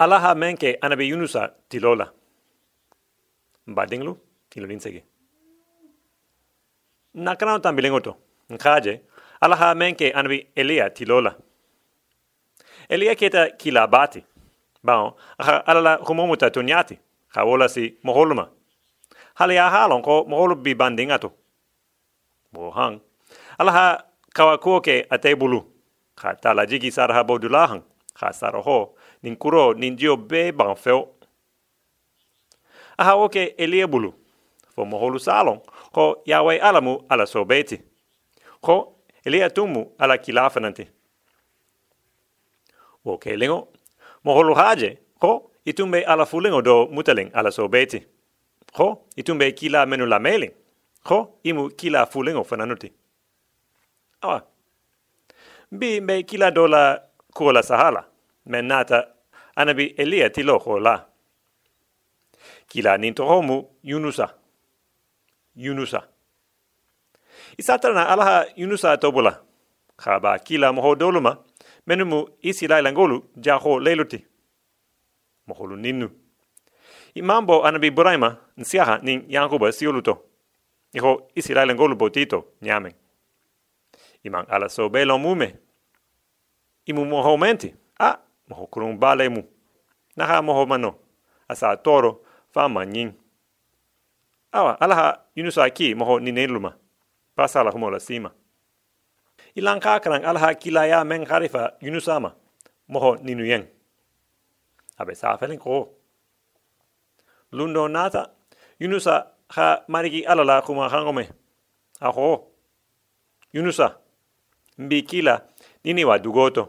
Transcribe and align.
alaha 0.00 0.34
menke 0.34 0.78
anabi 0.80 1.08
yunusa 1.08 1.52
tilola. 1.68 2.12
Badinglu 3.66 4.18
tilolin 4.50 4.80
sege 4.80 5.04
nakana 7.14 7.60
tambilengoto 7.60 8.16
nkaje 8.50 9.00
alaha 9.40 9.74
menke 9.74 10.12
anabi 10.12 10.46
elia 10.54 10.90
tilola. 10.90 11.34
Elia 12.88 13.14
keta 13.14 13.50
kilabati 13.50 14.24
bao 14.82 15.16
aha 15.38 15.66
alala 15.66 15.96
humomuta 15.96 16.50
tunyati 16.50 16.98
ha 17.28 17.68
si 17.68 17.94
moholuma. 18.02 18.48
Hali 19.34 19.54
ya 19.54 19.70
halon 19.70 20.02
ko 20.02 20.24
moholu 20.28 20.54
bi 20.54 20.74
bandingato. 20.74 21.32
Bo 22.52 22.70
hang. 22.70 23.00
Alaha 23.58 24.04
kawakuoke 24.32 25.06
atebulu. 25.10 25.64
Ha 26.16 26.34
tala 26.34 26.66
jigi 26.66 26.90
sarha 26.90 27.24
bodulahang. 27.24 27.82
Ha 28.14 28.32
saraho 28.32 28.96
nin 29.22 29.36
kuro 29.36 29.72
nin 29.74 29.96
jio 29.96 30.16
be 30.16 30.52
ban 30.52 30.76
feo. 30.76 31.08
Aha 32.98 33.14
oke 33.16 33.54
elie 33.58 33.86
bulu, 33.86 34.14
fo 34.74 34.84
moholu 34.84 35.18
salon, 35.18 35.60
ko 35.92 36.22
yawe 36.26 36.58
alamu 36.60 37.02
ala 37.08 37.26
sobeti, 37.26 37.80
ko 38.60 38.96
elia 39.24 39.50
tumu 39.50 39.92
ala 39.98 40.18
kilafananti. 40.18 40.88
Oke 43.04 43.36
lingo, 43.36 43.68
moholu 44.24 44.54
haje, 44.54 44.98
ko 45.18 45.50
itumbe 45.64 46.04
ala 46.04 46.26
fulingo 46.26 46.62
do 46.62 46.86
mutaling 46.86 47.30
ala 47.34 47.50
sobeti, 47.50 48.02
ko 48.72 49.06
itumbe 49.16 49.52
kila 49.52 49.86
menu 49.86 50.06
la 50.06 50.18
meling, 50.18 50.52
ko 51.04 51.38
imu 51.44 51.70
kila 51.70 52.06
fulingo 52.06 52.44
fananuti. 52.44 52.92
Awa, 54.22 54.42
bi 55.72 56.00
me 56.00 56.22
kila 56.22 56.50
dola 56.50 57.02
kuola 57.34 57.62
sahala, 57.62 58.04
men 58.50 58.64
nata 58.66 59.08
anabi 59.56 59.86
elia 59.86 60.30
ti 60.30 60.42
loho 60.42 60.80
la. 60.80 61.06
Kila 62.66 62.98
ninto 62.98 63.24
homu 63.26 63.68
yunusa. 63.82 64.34
Yunusa. 65.56 66.08
isatana 67.58 68.08
alaha 68.08 68.46
yunusa 68.56 68.96
tobula. 68.96 69.42
Khaba 69.96 70.38
kila 70.38 70.72
moho 70.72 70.94
doluma 70.94 71.38
menumu 71.86 72.28
isi 72.42 72.66
lailangolu 72.66 73.24
jaho 73.36 73.80
leiluti. 73.80 74.26
Moholu 75.46 75.76
ninu. 75.76 76.10
Imambo 77.14 77.66
anabi 77.66 77.90
buraima 77.90 78.36
nsiaha 78.56 78.98
nin 78.98 79.24
yankuba 79.28 79.72
sioluto. 79.72 80.24
Iho 80.92 81.30
isi 81.34 81.54
lailangolu 81.54 81.96
botito 81.96 82.44
nyame. 82.62 82.94
Imang 84.24 84.46
ala 84.48 84.68
sobe 84.68 84.92
belo 84.98 85.18
mume. 85.18 85.56
Imu 86.86 87.04
moho 87.04 87.36
menti. 87.36 87.74
Moho 88.50 88.66
kurung 88.66 88.98
bale 88.98 89.28
mu. 89.30 89.42
Naha 90.16 90.42
moho 90.42 90.66
mano. 90.66 90.98
Asa 91.48 91.76
toro 91.76 92.22
fa 92.50 92.68
manyin. 92.68 93.14
Awa, 94.52 94.74
alaha 94.80 95.22
yunusa 95.36 95.70
ki 95.70 95.94
moho 95.94 96.18
nineluma. 96.18 96.74
Pasala 97.36 97.70
humo 97.70 97.90
la 97.90 98.00
sima. 98.00 98.30
Ilang 99.54 99.80
kakarang 99.80 100.26
alaha 100.26 100.54
kilaya 100.54 101.04
men 101.06 101.24
harifa 101.26 101.78
yunusama. 101.80 102.34
Moho 102.88 103.16
ninuyeng. 103.22 103.66
Abe 104.98 105.14
sa 105.14 105.38
felin 105.38 105.58
ko. 105.58 105.94
Lundo 107.52 107.88
nata, 107.88 108.30
yunusa 108.80 109.26
ha 109.48 109.84
mariki 109.88 110.26
alala 110.26 110.62
kuma 110.62 110.88
hangome. 110.90 111.30
Aho. 112.00 112.50
Yunusa. 113.54 113.96
Mbi 114.78 115.02
kila 115.02 115.42
nini 115.84 116.04
wa 116.04 116.18
dugoto. 116.18 116.68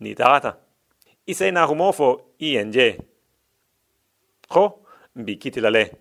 Ni 0.00 0.14
tata 0.14 0.67
ise 1.28 1.50
na 1.50 1.64
humofo 1.64 2.20
INJ. 2.38 2.78
Ko, 4.48 4.86
mbi 5.16 5.36
kiti 5.36 5.60
la 5.60 5.70
le. 5.70 5.92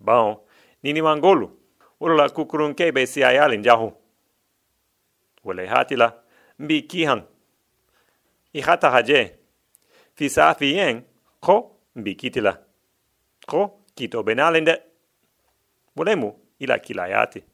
Bao, 0.00 0.46
nini 0.82 1.02
mangolu, 1.02 1.50
urula 2.00 2.28
kukurun 2.28 2.74
kebe 2.74 3.06
si 3.06 3.24
ayalin 3.24 3.62
jahu. 3.62 3.92
Wale 5.44 5.66
hatila, 5.66 6.22
mbi 6.58 6.82
kihang. 6.82 7.22
I 8.52 8.60
hata 8.60 8.90
haje. 8.90 9.38
Fi 10.14 10.30
saafi 10.30 10.76
yen, 10.76 11.02
ko, 11.40 11.76
mbi 11.94 12.14
kiti 12.14 12.40
la. 12.40 12.58
Ko, 13.46 13.80
kito 13.94 14.22
benalinde. 14.22 14.82
Wale 15.96 16.16
mu, 16.16 16.32
ila 16.58 16.78
kilayati. 16.78 17.44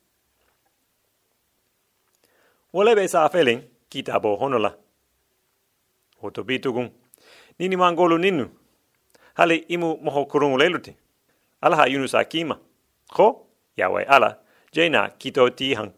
Wale 2.73 2.95
be 2.95 3.09
saafelin, 3.09 3.63
kita 3.89 4.21
bo 4.21 4.37
honola 4.37 4.84
hoto 6.25 6.45
bitugun. 6.45 6.91
Nini 7.59 7.77
mangolu 7.77 8.19
ninu. 8.19 8.49
Hali 9.35 9.57
imu 9.57 9.97
moho 10.03 10.27
kurungu 10.27 10.59
leluti. 10.59 10.97
Alaha 11.61 11.87
yunu 11.87 12.09
sa 12.09 12.25
kima. 12.25 12.59
Ko, 13.09 13.47
yawe 13.77 14.05
ala, 14.05 14.39
jena 14.73 15.09
kito 15.09 15.51
tihang. 15.51 15.93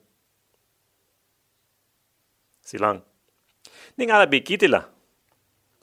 Silang. 2.60 3.00
Ning 3.98 4.10
ala 4.10 4.26
bi 4.26 4.40
kitila. 4.40 4.88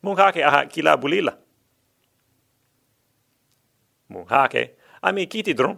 Mung 0.04 0.18
hake 0.18 0.44
aha 0.44 0.66
kila 0.66 0.98
bulila. 0.98 1.38
Mung 4.10 4.28
hake, 4.28 4.76
ami 5.02 5.28
kiti 5.28 5.54
dron. 5.54 5.78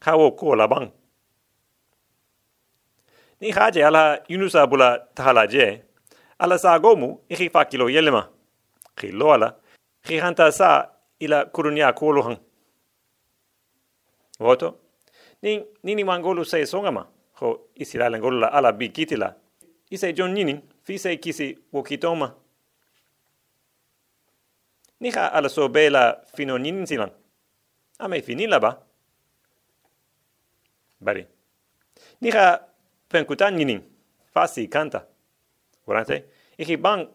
Kawo 0.00 0.32
ko 0.32 0.56
labang. 0.56 0.90
Ni 3.40 3.50
haje 3.50 3.84
ala 3.84 4.24
yunusa 4.28 4.66
bula 4.66 4.98
tahala 5.14 5.46
ala 6.40 6.58
sa 6.58 6.78
gomu 6.78 7.20
i 7.28 7.48
fa 7.48 7.64
kilo 7.64 7.88
yelema. 7.88 8.28
Ki 8.96 9.12
lo 9.12 9.32
ala, 9.32 9.56
ki 10.02 10.18
hanta 10.18 10.50
sa 10.52 10.90
ila 11.20 11.44
kurunya 11.46 11.92
kulu 11.92 12.22
hang. 12.22 12.38
Voto? 14.38 14.78
Ning, 15.42 15.64
nini 15.82 16.04
mangolu 16.04 16.44
se 16.44 16.66
songama, 16.66 17.06
ho 17.40 17.68
isi 17.76 17.98
la 17.98 18.08
langolu 18.08 18.40
la 18.40 18.48
ala 18.48 18.72
bi 18.72 18.88
kitila. 18.88 19.34
Ise 19.90 20.12
jon 20.12 20.32
nini, 20.32 20.60
fi 20.82 20.98
se 20.98 21.16
kisi 21.16 21.58
wokitoma. 21.72 22.34
Nika 25.00 25.32
ala 25.32 25.48
so 25.48 25.68
be 25.68 25.90
la 25.90 26.16
fino 26.34 26.58
ninin 26.58 26.86
silang. 26.86 27.12
Ame 27.98 28.22
finila 28.22 28.60
ba? 28.60 28.78
Bari. 31.00 31.26
Nika 32.20 32.60
penkutan 33.08 33.56
ninin, 33.56 33.82
fasi 34.32 34.68
kanta. 34.68 35.06
Kurante, 35.90 36.24
iki 36.58 36.76
bang 36.76 37.08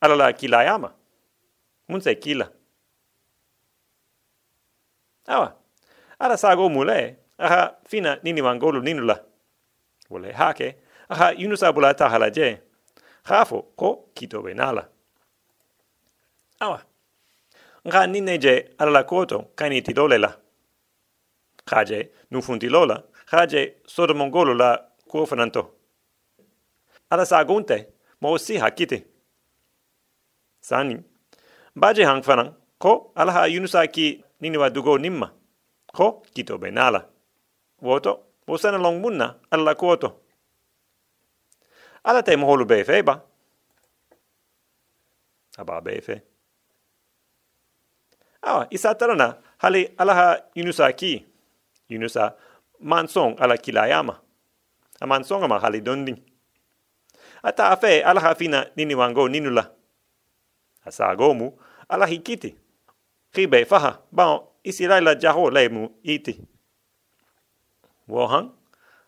alala 0.00 0.32
kila 0.32 0.64
yama. 0.64 0.92
Munse 1.88 2.14
kila. 2.14 2.50
Awa, 5.26 5.56
ala 6.18 6.36
sago 6.36 6.68
mule, 6.68 7.16
aha 7.38 7.76
fina 7.84 8.18
nini 8.22 8.42
mangolu 8.42 8.80
ninula. 8.80 9.24
Wole 10.10 10.32
hake, 10.32 10.76
aha 11.08 11.32
yunusa 11.32 11.72
bula 11.72 11.94
tahala 11.94 12.30
je. 12.30 12.58
Hafo 13.22 13.62
ko 13.62 14.08
kito 14.14 14.42
benala. 14.42 14.88
Awa, 16.60 16.82
nga 17.88 18.06
nine 18.06 18.38
je 18.38 18.70
alala 18.78 19.04
koto 19.04 19.50
kani 19.54 19.82
tidole 19.82 20.18
la. 20.18 20.36
Kaje 21.64 22.10
nufunti 22.30 22.68
lola, 22.68 23.02
kaje 23.26 23.74
sodo 23.86 24.14
mongolo 24.14 24.54
la 24.54 24.88
kuofananto. 25.08 25.74
Ala 27.10 27.26
sagunte, 27.26 27.95
mo 28.20 28.38
si 28.38 28.58
hakite 28.58 29.04
sani 30.60 30.96
baje 31.76 32.04
hang 32.04 32.22
fanang 32.22 32.54
ko 32.78 33.12
alaha 33.14 33.46
yunusa 33.48 33.86
ki 33.86 34.24
nini 34.40 34.58
dugo 34.70 34.98
nimma 34.98 35.32
ko 35.92 36.22
kito 36.34 36.58
benala. 36.58 37.08
Woto 37.82 38.20
wo 38.46 38.56
sana 38.56 38.78
long 38.78 39.00
munna 39.00 39.36
alla 39.50 39.74
koto 39.74 40.20
ala 42.04 42.22
te 42.22 42.36
moholu 42.36 42.64
be 42.66 42.84
fe 42.84 43.02
ba. 43.02 43.22
Aba 45.58 45.80
be 45.80 46.00
fe 46.00 46.22
awa 48.42 48.66
isa 48.70 48.94
tarana 48.94 49.36
hali 49.58 49.84
alaha 49.98 50.40
yunusa 50.54 50.92
ki 50.92 51.24
yunusa 51.88 52.34
mansong 52.80 53.36
ala 53.40 53.56
kilayama 53.56 54.20
a 55.00 55.06
mansong 55.06 55.44
ama 55.44 55.58
hali 55.58 55.80
donding 55.80 56.16
ata 57.46 57.70
afe 57.70 58.02
ala 58.02 58.20
hafina 58.20 58.70
nini 58.76 58.94
wango 58.94 59.28
ninula. 59.28 59.70
Asa 60.84 61.08
agomu 61.08 61.58
ala 61.88 62.06
hikiti. 62.06 62.56
Kibe 63.32 63.64
faha 63.64 63.98
bao 64.12 64.52
isi 64.62 64.86
laila 64.86 65.14
jaho 65.14 65.50
lemu 65.50 65.90
iti. 66.02 66.40
Wohang 68.08 68.50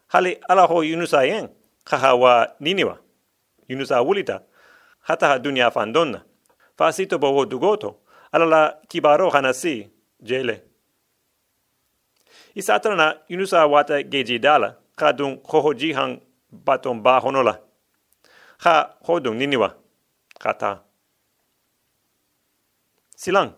hali 0.06 0.38
ala 0.48 0.66
ho 0.66 0.84
yunusa 0.84 1.24
yen 1.24 1.48
kaha 1.84 2.14
wa 2.14 2.52
niniwa. 2.60 2.98
Yunusa 3.68 4.00
wulita 4.00 4.40
hata 5.00 5.28
ha 5.28 5.38
dunia 5.38 5.70
fandonna. 5.70 6.22
Fasito 6.76 7.18
bo 7.18 7.46
dugoto 7.46 7.96
ala 8.32 8.46
la 8.46 8.78
kibaro 8.88 9.30
hanasi 9.30 9.90
jele. 10.20 10.62
Isatrana 12.54 13.18
yunusa 13.28 13.66
wata 13.66 14.02
geji 14.02 14.38
dala 14.38 14.76
kadung 14.96 15.38
hoho 15.42 15.74
jihang 15.74 16.20
baton 16.50 17.00
ba 17.02 17.20
honola 17.20 17.67
ha 18.64 18.96
hodung 19.06 19.36
niniwa 19.36 19.74
kata 20.38 20.82
silang. 23.18 23.52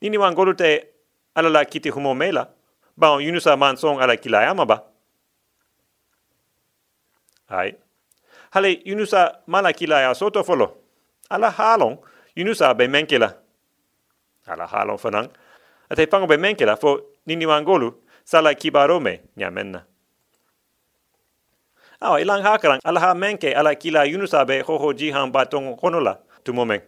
Nini 0.00 0.16
wan 0.18 0.34
golu 0.34 0.54
te 0.54 0.86
ala 1.34 1.50
la 1.50 1.64
kiti 1.64 1.90
humo 1.90 2.14
mela, 2.14 2.48
ba 2.96 3.18
yunusa 3.20 3.56
man 3.58 3.76
song 3.76 4.00
ala 4.00 4.16
kila 4.16 4.48
ama 4.50 4.64
ba. 4.64 4.82
Hai. 7.50 7.74
Hale 8.50 8.80
yunusa 8.84 9.42
mala 9.46 9.72
kila 9.72 10.00
ya 10.02 10.14
soto 10.14 10.44
folo. 10.44 10.76
Ala 11.30 11.50
halong, 11.50 11.98
yunusa 12.36 12.74
be 12.74 12.86
menkela. 12.88 13.34
Ala 14.46 14.66
halong 14.66 14.98
fanang. 14.98 15.28
Ate 15.90 16.06
pango 16.06 16.26
be 16.26 16.36
menkela 16.36 16.76
fo 16.76 17.00
nini 17.26 17.46
wan 17.46 17.64
golu 17.64 17.94
sala 18.24 18.54
kibarome 18.54 19.20
nyamenna. 19.36 19.89
Awa 22.00 22.16
ilang 22.16 22.40
hakarang 22.40 22.80
ala 22.80 23.00
ha 23.00 23.10
menke 23.12 23.52
ala 23.52 23.76
kila 23.76 24.08
yunusa 24.08 24.40
be 24.48 24.64
hoho 24.64 24.96
jihan 24.96 25.28
batong 25.28 25.76
konola 25.76 26.16
tumomeng. 26.40 26.80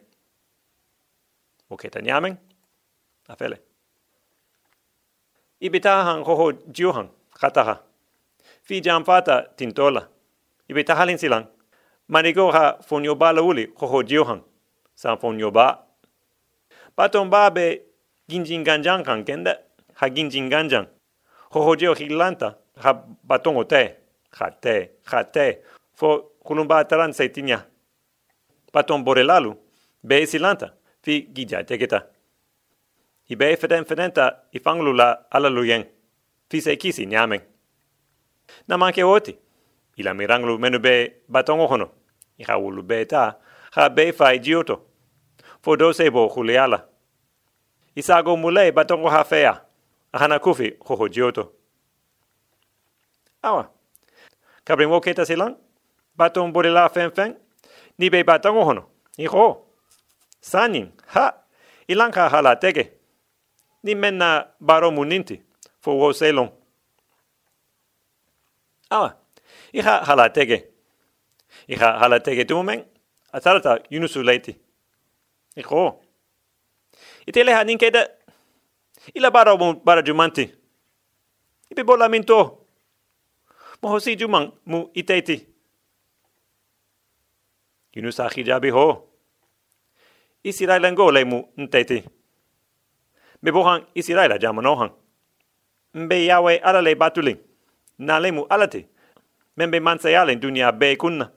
Okay, 1.69 1.93
ta 1.93 2.00
nyamen. 2.00 2.41
Afele. 3.29 3.61
Ibitahan 5.61 6.25
hoho 6.25 6.53
jiuhan 6.73 7.12
kataha. 7.37 7.85
Fi 8.64 8.81
jam 8.81 9.05
fata 9.05 9.53
tintola. 9.56 10.09
Ibitahalin 10.69 11.20
silang. 11.20 11.44
Manigo 12.08 12.49
ha 12.53 12.81
fonyo 12.81 13.12
ba 13.15 13.32
lauli 13.32 13.69
hoho 13.76 14.03
jiuhan. 14.03 14.41
San 14.97 15.20
fonyo 15.20 15.53
ba. 15.53 15.85
Patong 16.97 17.29
ba 17.29 17.53
ginjin 18.29 18.65
ganjang 18.65 19.05
kan 19.05 19.25
kenda. 19.25 19.61
Ha 20.00 20.08
ginjin 20.08 20.49
ganjang. 20.49 20.88
Hoho 21.53 21.76
jiu 21.76 21.93
hilanta 21.93 22.56
ha 22.81 22.97
batongo 23.25 23.65
te. 23.65 24.02
Ha 24.38 24.50
te, 24.50 24.90
ha 25.05 25.25
te. 25.25 25.58
Fo 25.94 26.32
kulumba 26.44 26.84
taran 26.84 27.12
seitinya. 27.12 27.64
Patong 28.73 29.05
borelalu. 29.05 29.55
Be 30.02 30.26
silanta. 30.26 30.73
Fi 31.02 31.29
gija 31.34 31.64
tegeta. 31.64 32.06
I 33.29 33.37
be 33.37 33.56
feden 33.56 33.84
fedenta 33.84 34.44
i 34.52 34.58
fanglula 34.58 35.26
ala 35.31 35.50
luyen. 35.50 35.84
Fi 36.50 36.61
se 36.61 36.76
kisi 36.76 37.06
nyamen. 37.06 37.40
Na 38.69 38.76
manke 38.76 39.05
oti. 39.05 39.38
I 39.96 40.02
la 40.02 40.14
miranglu 40.14 40.58
menu 40.58 40.79
be 40.79 41.23
batongo 41.29 41.67
hono. 41.67 41.90
I 42.38 42.44
ha 42.44 42.58
ulu 42.58 42.82
be 42.82 43.05
ta. 43.05 43.37
Ha 43.73 43.88
be 43.88 44.12
fai 44.12 44.38
gioto. 44.38 44.81
Fo 45.62 45.76
do 45.76 45.93
sebo 45.93 46.29
juliala. 46.29 46.84
I 47.96 48.02
sago 48.02 48.37
mule 48.37 48.73
batongo 48.73 49.11
Kabrin 54.64 54.91
wo 54.91 55.00
keta 55.00 55.26
silang? 55.26 55.56
Baton 56.17 56.53
borila 56.53 56.88
fen 56.88 57.11
fen? 57.11 57.37
Ni 57.99 58.11
be 58.11 58.23
batongo 58.25 58.64
hono. 58.64 58.85
I 59.19 59.26
ho. 59.26 59.67
Sanin, 60.41 60.93
ha. 61.06 61.35
Ilanka 61.88 62.29
hala 62.29 62.56
tege. 62.56 62.93
Ni 63.82 63.94
menna 63.94 64.49
baro 64.61 64.91
muninti. 64.91 65.43
Fo 65.81 65.99
wo 65.99 66.12
selon. 66.12 66.50
Awa. 68.91 69.17
Iha 69.73 70.05
hala 70.05 70.31
tege. 70.31 70.65
Iha 71.69 71.99
hala 71.99 72.20
tege 72.20 72.44
tumen. 72.44 72.85
Atarata 73.32 73.81
yunusu 73.91 74.23
leiti. 74.23 74.56
I 75.56 75.62
ho. 75.62 76.00
Itele 77.26 77.53
ha 77.53 77.65
ninkeda. 77.65 78.08
Ila 79.15 79.31
baro 79.31 79.56
bara 79.85 80.03
jumanti. 80.03 80.55
Ipe 81.70 81.85
bola 81.85 82.08
Moho 83.82 83.99
jumang 83.99 84.52
mu 84.67 84.90
iteiti. 84.94 85.46
Yunusa 87.94 88.29
hijabi 88.29 88.70
ho. 88.70 89.08
Israel 90.44 90.93
ngo 90.93 91.11
le 91.11 91.25
mu 91.25 91.43
nteti. 91.56 92.05
Me 93.43 93.50
bohan 93.50 93.87
Israel 93.94 94.38
jama 94.38 94.62
nohan. 94.62 94.90
Mbe 95.94 96.25
yawe 96.26 96.58
ala 96.58 96.81
le 96.82 96.94
batulin. 96.94 97.38
Na 97.99 98.20
le 98.20 98.31
mu 98.31 98.46
alati. 98.49 98.87
Membe 99.56 99.81
mansa 99.81 100.11
yalen 100.11 100.40
dunia 100.40 100.73
be 100.73 100.96
kunna. 100.96 101.31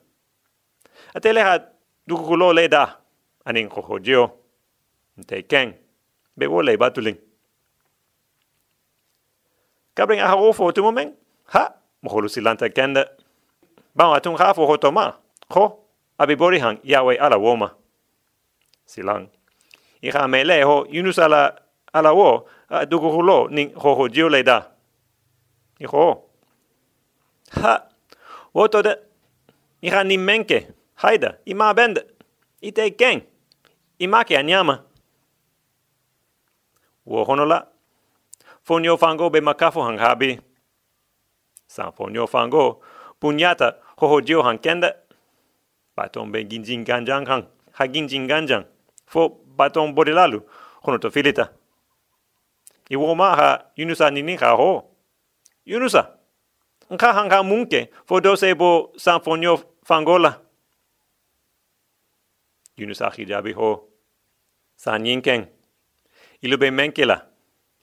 Ha 1.14 1.58
dukukulo 2.06 2.52
le 2.52 2.68
da. 2.68 3.00
Anin 3.44 3.68
koho 3.68 3.98
jio. 3.98 4.30
Nte 5.18 5.42
ken. 5.42 5.74
Be 6.36 6.46
wo 6.46 6.62
le 6.62 6.76
batulin. 6.76 7.16
Kabring 9.94 10.20
aha 10.20 10.36
ofo 10.36 10.72
tu 10.72 10.82
momeng. 10.82 11.12
Ha. 11.52 11.85
Moholu 12.06 12.28
silanta 12.28 12.68
kenda. 12.70 13.10
Bang 13.96 14.14
atun 14.14 14.38
hafo 14.38 14.66
hotoma. 14.66 15.18
Ho. 15.50 15.82
Abibori 16.18 16.58
hang 16.58 16.78
yawe 16.84 17.18
ala 17.18 17.36
woma 17.36 17.74
silang. 18.86 19.28
Iha 20.02 20.28
me 20.28 20.44
le 20.44 20.62
ho 20.62 20.86
yunus 20.88 21.18
ala 21.18 21.60
ala 21.92 22.12
wo 22.14 22.48
dugu 22.88 23.10
hulo 23.10 23.48
ni 23.50 23.72
ho 23.74 23.94
ho 23.94 24.08
jiu 24.08 24.28
le 24.28 24.42
da. 24.42 24.70
Iho. 25.80 26.22
Ha. 27.50 27.82
Woto 28.54 28.82
de. 28.82 28.96
Iha 29.82 30.04
ni 30.04 30.16
menke. 30.16 30.68
Haida. 30.94 31.38
Ima 31.44 31.74
bende. 31.74 32.06
Ite 32.62 32.90
ken. 32.96 33.20
Ima 33.98 34.24
ke 34.24 34.38
anyama. 34.38 34.84
Wo 37.04 37.24
honola. 37.24 37.66
Fonyo 38.64 38.96
fango 38.96 39.30
be 39.30 39.40
makafo 39.40 39.82
hang 39.84 39.98
habi. 39.98 40.40
sanfonio 41.76 42.26
fango 42.26 42.80
punyata 43.20 43.68
hohodio 44.00 44.42
han 44.42 44.58
kende 44.58 44.88
baton 45.96 46.32
be 46.32 46.44
ginjin 46.50 46.84
ganjan 46.84 47.26
han 47.30 47.42
ha 47.76 47.84
ginjin 47.86 48.26
ganjan 48.30 48.64
fo 49.06 49.28
baton 49.58 49.94
borilalu 49.94 50.40
hono 50.82 50.98
to 50.98 51.10
filita. 51.10 51.44
Iwo 52.90 53.14
ma 53.14 53.36
ha 53.38 53.48
yunusa 53.76 54.10
nini 54.10 54.36
ha 54.36 54.50
ho. 54.56 54.70
Yunusa 55.66 56.02
nka 56.90 57.12
han 57.12 57.30
ha 57.30 57.42
munke 57.42 57.80
fo 58.06 58.20
do 58.20 58.36
se 58.36 58.54
bo 58.54 58.92
sanfonio 58.96 59.54
fangola. 59.88 60.40
Yunusa 62.76 63.10
hijabi 63.10 63.52
ho. 63.52 63.88
Sanyinken 64.76 65.46
ilube 66.42 66.70
menkela. 66.70 67.26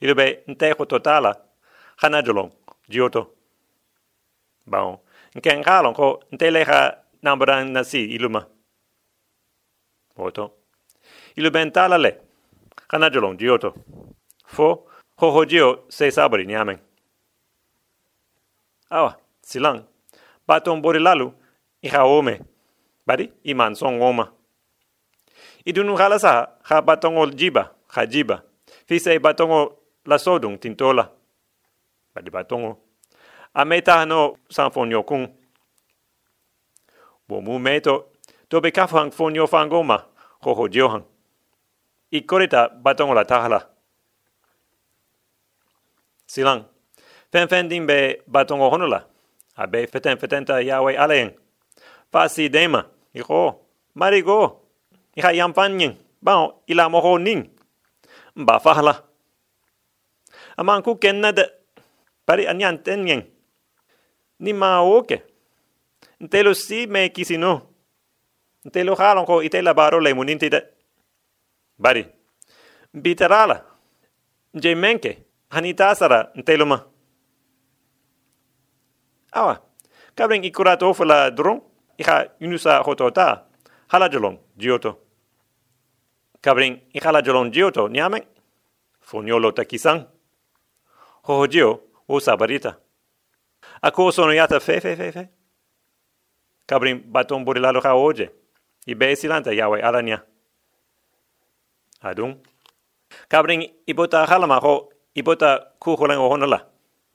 Ilube 0.00 0.44
ntejo 0.46 0.84
totala. 0.84 1.36
Hanajolon 1.96 2.50
jioto 2.88 3.34
Gioto. 4.64 4.70
Bao. 4.70 5.00
Nken 5.34 5.62
kalong 5.62 5.94
ko 5.94 6.22
nteleha 6.32 6.96
nambaran 7.22 7.72
nasi 7.72 8.14
iluma. 8.14 8.46
Oto 10.16 10.52
ilu 11.36 11.50
ben 11.50 11.70
talale. 11.72 12.20
Kana 12.88 13.10
jolong 13.10 13.38
gioto. 13.38 13.74
Fo, 14.46 14.86
ho 15.16 15.30
ho 15.30 15.44
gio 15.44 15.84
se 15.88 16.10
sabari 16.10 16.46
nyamen. 16.46 16.78
Awa, 18.90 19.18
silang. 19.42 19.82
Baton 20.46 20.80
bori 20.82 20.98
lalu, 20.98 21.32
iha 21.82 22.04
ome. 22.04 22.40
Bari, 23.06 23.32
iman 23.44 23.74
song 23.74 24.00
oma. 24.02 24.32
Idunu 25.64 25.96
halasa, 25.96 26.48
ha 26.62 26.80
batongo 26.82 27.26
jiba, 27.26 27.74
ha 27.88 28.06
jiba. 28.06 28.42
Fise 28.86 29.18
batongo 29.18 29.78
la 30.06 30.18
sodung 30.18 30.58
tintola. 30.58 31.10
Bari 32.14 32.30
batongo. 32.30 32.83
Ameta 33.54 34.04
no 34.06 34.36
san 34.50 34.70
fonyo 34.70 35.06
kung. 35.06 35.28
Bo 37.28 37.40
mu 37.40 37.58
meto, 37.58 38.12
tobe 38.48 38.70
kafang 38.70 39.10
fonyo 39.10 39.46
fangoma, 39.46 40.04
ho 40.42 40.54
ho 40.54 40.68
giohang 40.68 41.04
i 42.14 42.22
korita 42.22 42.70
batongo 42.70 43.14
la 43.14 43.24
tahala. 43.26 43.60
Silang, 46.26 46.62
fen 47.32 47.48
fen 47.50 47.68
din 47.68 47.86
be 47.86 48.22
batongo 48.30 48.70
honula, 48.70 49.02
a 49.58 49.66
be 49.66 49.86
feten 49.86 50.18
fetenta 50.18 50.62
yawe 50.62 50.94
aleeng. 50.94 51.34
Fasi 52.12 52.48
dema, 52.48 52.86
i 53.14 53.20
ho, 53.20 53.58
mari 53.94 54.22
go, 54.22 54.62
i 55.18 55.20
ha 55.20 55.34
yam 55.34 55.52
fanyin, 55.52 55.98
bao 56.22 56.62
ila 56.70 56.88
moho 56.88 57.18
ning. 57.18 57.50
Mba 58.36 58.60
fahala. 58.62 59.02
Aman 60.56 60.82
ku 60.82 60.94
kenna 60.94 61.32
de, 61.32 61.50
pari 62.26 62.46
anyan 62.46 62.78
tenyen. 62.78 63.26
Ni 64.38 64.52
ma 64.52 64.82
oke. 64.82 65.22
Ntelo 66.20 66.54
si 66.54 66.86
me 66.86 67.08
kisino. 67.08 67.62
Ntelo 68.64 68.94
halon 68.94 69.26
ko 69.26 69.42
itela 69.42 69.74
baro 69.74 70.00
le 70.00 70.14
muninti 70.14 70.50
de. 70.50 70.60
Bari. 71.78 72.06
Bitarala. 72.92 73.64
Nje 74.54 74.74
menke. 74.74 75.18
Hanitasara 75.50 76.30
nteluma. 76.34 76.84
Awa. 79.32 79.60
Kabring 80.14 80.44
ikurat 80.44 80.82
ofala 80.82 81.30
drong. 81.30 81.62
Iha 81.98 82.26
yunusa 82.40 82.82
hotota. 82.82 83.44
Hala 83.88 84.08
jolong 84.08 84.38
gioto. 84.56 84.98
Kabring 86.40 86.80
ikhala 86.94 87.22
jolong 87.22 87.50
gioto 87.52 87.88
nyameng. 87.88 88.24
Fonyolo 89.00 89.52
takisang. 89.52 90.06
Hoho 91.22 91.46
gio 91.46 91.80
o 92.08 92.20
sabarita. 92.20 92.83
Ako 93.84 94.12
sono 94.12 94.32
yata 94.32 94.60
fe 94.60 94.80
fe 94.80 94.96
fe 94.96 95.12
fe. 95.12 95.28
Kabring 96.66 97.04
baton 97.12 97.44
borilalo 97.44 97.80
ha 97.84 97.94
oje. 97.94 98.30
Ibe 98.86 99.16
silanta 99.16 99.52
yawe 99.52 99.82
alanya. 99.82 100.24
Adung 102.00 102.40
Kabring 103.28 103.68
ibota 103.86 104.26
halama 104.26 104.58
ho 104.60 104.88
ibota 105.14 105.76
ku 105.78 105.96
holang 105.96 106.20
o 106.20 106.28
hono 106.28 106.46
la. 106.46 106.60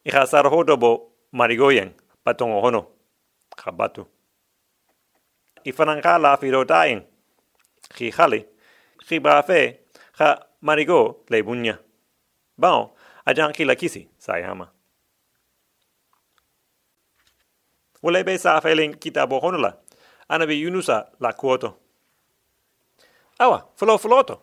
Iha 0.05 0.25
sar 0.27 0.45
hodo 0.45 0.77
bo 0.77 1.11
marigoyen 1.33 1.93
patong 2.23 2.53
o 2.53 2.61
hono. 2.61 2.85
Kabatu. 3.57 4.05
Ifanang 5.65 6.01
ka 6.01 6.17
la 6.17 6.37
firo 6.37 6.65
taing. 6.65 7.01
Ki 7.95 8.11
hali. 8.11 8.45
Ki 9.07 9.19
ba 9.19 9.41
fe. 9.41 9.89
Ha 10.19 10.37
marigo 10.61 11.25
le 11.29 11.41
bunya. 11.41 11.79
Bao, 12.57 12.93
ajan 13.25 13.53
ki 13.53 13.65
la 13.65 13.75
kisi 13.75 14.07
sayama. 14.19 14.67
Wole 14.67 14.78
be 18.01 18.37
sa 18.37 18.61
feeling 18.61 18.93
kita 18.93 19.27
bo 19.27 19.39
hono 19.39 19.57
la. 19.57 19.73
Anabi 20.29 20.61
yunusa 20.61 21.07
la 21.19 21.33
kuoto. 21.33 21.73
Awa, 23.39 23.65
flo 23.75 23.97
floto. 23.97 24.39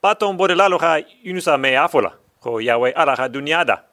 Paton 0.00 0.36
bode 0.36 0.54
lalo 0.54 0.78
ha 0.78 0.98
yunusa 1.24 1.58
me 1.58 1.76
afola. 1.76 2.12
Ko 2.40 2.60
yawe 2.60 2.92
ala 2.92 3.16
ha 3.16 3.28
dunyada. 3.28 3.84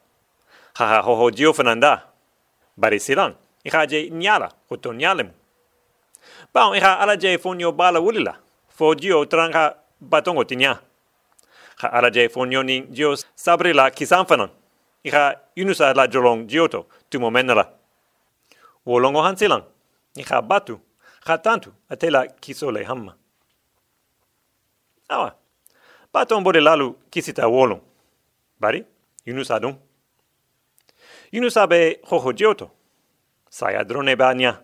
Ha 0.74 0.86
ha 0.86 1.02
ho 1.02 1.16
ho 1.16 1.30
jio 1.30 1.52
fananda. 1.52 2.02
Bari 2.76 3.00
silang. 3.00 3.34
Iha 3.64 3.86
je 3.86 4.10
nyala. 4.10 4.52
Koto 4.68 4.92
nyalemu. 4.92 5.30
Bao 6.54 6.76
iha 6.76 7.00
ala 7.00 7.16
je 7.16 7.38
fonyo 7.38 7.72
bala 7.72 8.00
wulila. 8.00 8.36
Fo 8.68 8.94
jio 8.94 9.24
tranga 9.24 9.76
batongo 10.00 10.44
tinya. 10.44 10.78
Ha 11.78 11.88
ala 11.88 12.10
je 12.10 12.28
fonyo 12.28 12.62
ni 12.62 12.82
jio 12.82 13.16
sabri 13.34 13.72
la 13.72 13.90
kisanfanan. 13.90 14.50
Iha 15.04 15.34
yunusa 15.56 15.94
la 15.94 16.06
jolong 16.06 16.46
jioto 16.46 16.86
tumo 17.10 17.30
Wolongo 18.86 19.22
hansilang. 19.22 19.64
Iha 20.16 20.42
batu. 20.42 20.80
Ha 21.26 21.38
tantu 21.38 21.72
atela 21.88 22.26
kisole 22.26 22.84
hamma. 22.84 23.14
Awa. 25.08 25.34
Paton 26.12 26.44
bode 26.44 26.60
lalu 26.60 26.94
kisita 27.10 27.48
wolong. 27.48 27.80
Bari, 28.60 28.84
yunusa 29.26 29.60
dun. 29.60 29.76
Yunusa 31.32 31.66
be 31.66 32.00
hoho 32.04 32.32
jioto. 32.32 32.70
Saya 33.50 33.84
drone 33.84 34.16
ba 34.16 34.34
nya. 34.34 34.62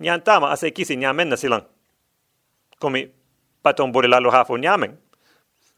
Nyan 0.00 0.22
tama 0.22 0.50
ase 0.50 0.70
kisi 0.70 0.96
nyamen 0.96 1.28
na 1.28 1.36
silang. 1.36 1.64
Komi 2.80 3.10
paton 3.62 3.92
bode 3.92 4.08
lalu 4.08 4.30
hafo 4.30 4.56
nyamen. 4.58 4.96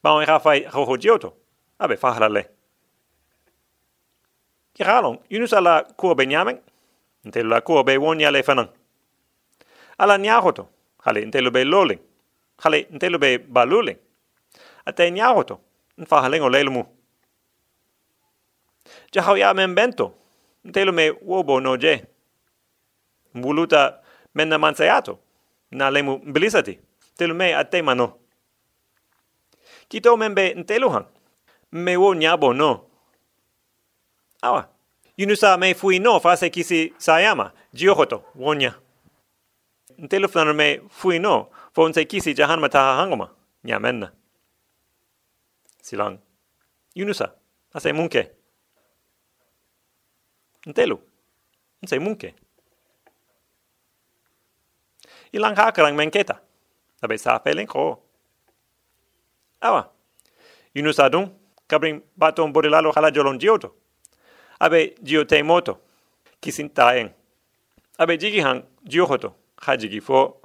Baon 0.02 0.22
e 0.22 0.26
hafai 0.26 0.64
hoho 0.64 0.96
jioto. 0.96 1.32
Abe 1.78 1.96
fahala 1.96 2.28
le. 2.28 2.44
Kiralong, 4.75 5.18
yunusa 5.30 5.61
la 5.61 5.82
kuo 5.82 6.14
be 6.14 6.26
Ntelu 7.25 7.49
la 7.49 7.61
kuo 7.61 7.85
be 7.85 7.97
wonya 7.97 8.31
le 8.31 8.43
fanan. 8.43 8.69
Ala 9.99 10.19
nyahoto. 10.19 10.69
Hale 11.05 11.25
ntelu 11.25 11.50
be 11.50 11.64
loling. 11.64 12.00
Hale 12.59 12.87
ntelu 12.91 13.19
be 13.19 13.38
baluling. 13.38 13.99
Ate 14.87 15.11
nyahoto. 15.11 15.61
Nfahalengo 15.99 16.49
lelumu. 16.49 16.85
Jahau 19.12 19.37
ya 19.37 19.55
men 19.55 19.75
bento. 19.75 20.14
Ntelu 20.64 20.93
me 20.93 21.11
wobo 21.11 21.61
no 21.61 21.76
je. 21.76 22.05
Mbuluta 23.35 24.00
menna 24.35 24.59
mansayato. 24.59 25.19
Na 25.71 25.91
lemu 25.91 26.19
mbilisati. 26.25 26.79
Telu 27.17 27.35
me 27.35 27.55
ate 27.55 27.83
mano. 27.83 28.19
Kito 29.88 30.17
membe 30.17 30.55
ntelu 30.55 30.88
han. 30.91 31.05
Me 31.73 31.97
wo 31.97 32.14
nyabo 32.14 32.52
no. 32.52 32.87
Awa. 34.43 34.72
Yunusa 35.23 35.57
me 35.57 35.75
fui 35.75 36.00
no 36.00 36.19
fase 36.19 36.50
kisi 36.50 36.93
sayama. 36.99 37.52
Jiohoto. 37.73 38.25
Wonya. 38.35 38.75
Ntelu 39.99 40.29
flano 40.29 40.52
me 40.55 40.81
fui 40.88 41.19
no. 41.19 41.49
Fonse 41.73 42.05
kisi 42.05 42.35
jahan 42.35 42.61
mataha 42.61 42.97
hangoma. 42.97 43.31
Nyamenna. 43.64 44.12
Silang. 45.83 46.19
Yunusa. 46.97 47.33
Ase 47.75 47.93
munke. 47.93 48.31
Ntelu. 50.67 50.99
Ntse 51.83 51.99
munke. 51.99 52.35
Ilang 55.33 55.57
hakarang 55.57 55.95
menketa. 55.95 56.41
Tabe 57.00 57.19
sa 57.19 57.38
feeling 57.38 57.67
ko. 57.67 58.02
Awa. 59.61 59.88
Yunusa 60.75 61.09
dun. 61.11 61.31
Kabring 61.69 62.02
baton 62.17 62.52
borilalo 62.52 62.93
hala 62.93 63.11
jolon 63.12 63.38
jioto. 63.38 63.82
Abe 64.62 64.95
jio 65.02 65.25
te 65.25 65.42
moto. 65.42 65.81
Kisin 66.40 66.69
taeng. 66.71 67.11
Abe 67.99 68.16
jigi 68.16 68.40
hang 68.40 68.62
jiohoto. 68.87 69.35
Hajigi 69.57 70.00
fo. 70.00 70.40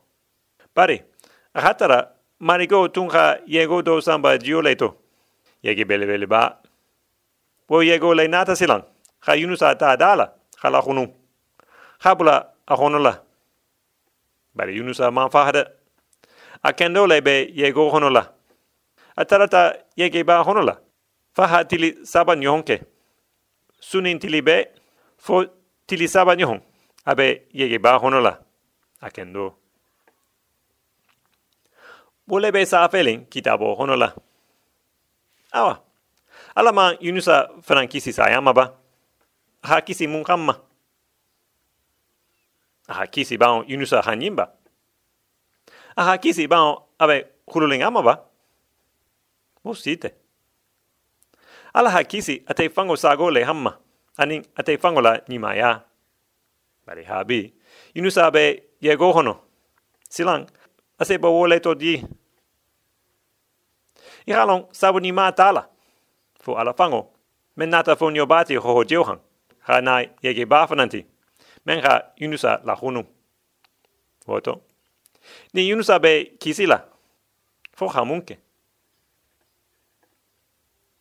Pare. 0.74 1.06
Ahatara 1.54 2.10
marigo 2.40 2.88
tunga 2.88 3.40
yego 3.46 3.84
do 3.84 4.02
samba 4.02 4.38
jio 4.40 4.62
leto. 4.62 4.96
Yegi 5.64 5.86
bele 5.86 6.08
bele 6.08 6.26
ba. 6.26 6.58
Wo 7.70 7.84
yego 7.84 8.16
le 8.16 8.28
nata 8.28 8.56
silang. 8.56 8.84
Ha 9.20 9.36
yunusa 9.36 9.76
ta 9.78 9.96
dala. 9.96 10.34
Hala 10.64 10.82
hunu. 10.82 11.14
Habula 12.00 12.54
ahonola. 12.68 13.22
Bari 14.56 14.78
yunusa 14.78 15.12
manfahada. 15.12 15.70
Akendo 16.64 17.06
le 17.08 17.22
be 17.22 17.54
yego 17.54 17.92
honola. 17.92 18.34
Atarata 19.16 19.78
yege 19.96 20.24
ba 20.26 20.44
honola. 20.44 20.80
Faha 21.36 21.64
tili 21.66 22.04
saba 22.04 22.36
nyonke. 23.78 23.86
Sunin 23.86 24.20
tili 24.20 24.42
be. 24.42 24.66
Fo 25.18 25.46
tili 25.88 26.08
saba 26.08 26.36
nyon. 26.36 26.62
Abe 27.06 27.48
yege 27.54 27.80
ba 27.82 28.00
honola. 28.00 28.40
Akendo. 29.02 29.56
Bole 32.28 32.52
be 32.52 32.66
sa 32.66 32.88
feeling 32.90 33.26
kitabo 33.30 33.76
honola. 33.76 34.14
Awa. 35.54 35.82
Alama 36.56 36.98
yunusa 37.02 37.50
frankisi 37.62 38.14
sayama 38.14 38.54
ba. 38.54 38.74
Ha 39.64 39.82
kisi 39.82 40.08
mun 40.08 40.24
kamma. 40.24 40.60
Ha 42.88 43.08
kisi 43.08 43.38
ba 43.38 43.64
yunusa 43.68 44.02
hanyimba. 44.02 44.52
Ha 45.96 46.18
kisi 46.18 46.48
ba 46.48 46.76
abe 47.00 47.26
hululing 47.48 47.84
ama 47.84 48.02
ba. 48.02 48.24
Mo 49.64 49.74
Ala 51.78 51.90
ha 51.90 52.04
kisi 52.04 52.42
ate 52.48 52.70
fango 52.70 52.96
sago 52.96 53.30
le 53.30 53.44
hamma. 53.44 53.78
Aning 54.18 54.44
ate 54.58 54.78
fango 54.78 55.02
la 55.02 55.22
nimaya. 55.30 55.84
Bari 56.86 57.04
habi. 57.04 57.54
Yunusa 57.94 58.32
be 58.32 58.64
yego 58.82 59.14
hono. 59.14 59.38
Silang. 60.10 60.48
Ase 61.00 61.18
ba 61.18 61.30
wole 61.30 61.60
to 61.60 61.76
di. 61.76 62.04
Ihalong 64.26 64.66
sabu 64.72 65.00
ni 65.00 65.12
tala. 65.36 65.70
Fu 66.40 66.58
ala 66.58 66.74
fango. 66.74 67.14
Men 67.56 67.70
nata 67.70 67.96
fo 67.96 68.10
nyo 68.10 68.26
bati 68.26 68.56
ho 68.56 68.84
johan. 68.84 69.20
Ha 69.60 69.82
nai 69.82 70.10
yege 70.24 70.46
bafananti. 70.46 71.06
Men 71.66 71.84
ha 71.84 72.02
yunusa 72.18 72.62
la 72.66 72.76
hunu. 72.76 73.06
Woto. 74.26 74.62
Ni 75.54 75.70
yunusa 75.70 76.00
be 76.00 76.38
kisila. 76.40 76.82
Fo 77.76 77.88
ha 77.88 78.04
munke. 78.04 78.38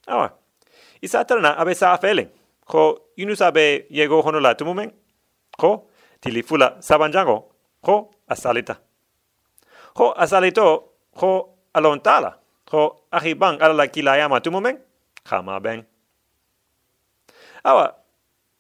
Awa. 0.07 0.46
Isa 1.03 1.25
tarana 1.25 1.57
abe 1.59 1.75
sa 1.75 1.97
feeling. 1.99 2.29
Ko 2.65 3.13
yunusa 3.17 3.53
be 3.53 3.87
yego 3.91 4.23
hono 4.23 4.41
la 4.41 4.55
tumumen. 4.55 4.93
Ko 5.59 5.91
tili 6.21 6.43
fula 6.43 6.77
sabanjango. 6.81 7.53
Ko 7.83 8.11
asalita. 8.29 8.77
Ko 9.95 10.13
asalito. 10.13 10.93
Ko 11.15 11.55
alontala. 11.75 12.39
Ko 12.65 13.07
ahibang 13.13 13.61
ala 13.61 13.75
la 13.75 13.87
kilayama 13.87 14.41
tumumen. 14.41 14.79
Kama 15.25 15.61
ben. 15.61 15.85
Awa. 17.65 17.95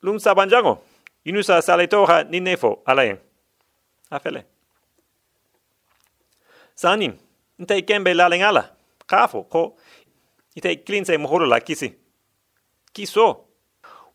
Lum 0.02 0.18
sabanjango. 0.18 0.78
Yunusa 1.24 1.62
salito 1.62 2.06
ha 2.06 2.22
ninefo 2.24 2.82
alayen. 2.86 3.18
Afele. 4.10 4.44
Sanin. 6.74 7.18
Nte 7.58 7.82
kembe 7.82 8.14
laleng 8.14 8.42
ala. 8.42 8.76
Kafo. 9.06 9.42
Ko 9.42 9.76
ite 10.54 10.76
klinse 10.84 11.18
mohoro 11.18 11.46
la 11.46 11.60
kisi. 11.60 12.05
Kiso. 12.96 13.44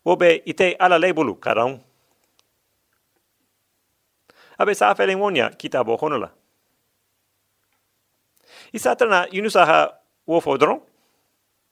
Wobe 0.04 0.42
ite 0.44 0.74
ala 0.74 0.98
lebulu 0.98 1.38
karang. 1.38 1.78
Abe 4.58 4.74
sa 4.74 4.94
feeling 4.94 5.22
wonya 5.22 5.50
kitabo 5.54 5.94
honola. 5.96 6.32
Isatrana 8.72 9.28
yunusa 9.30 9.66
ha 9.66 9.94
wofo 10.26 10.58
dron. 10.58 10.80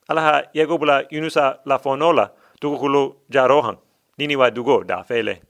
Ala 0.08 0.20
ha 0.22 0.42
yegobula 0.54 1.06
yunusa 1.10 1.58
la 1.66 1.78
fonola 1.78 2.30
tukukulu 2.60 3.16
jarohan. 3.28 3.76
Nini 4.18 4.36
wa 4.36 4.50
dugo 4.50 4.84
da 4.84 5.02
fele. 5.02 5.42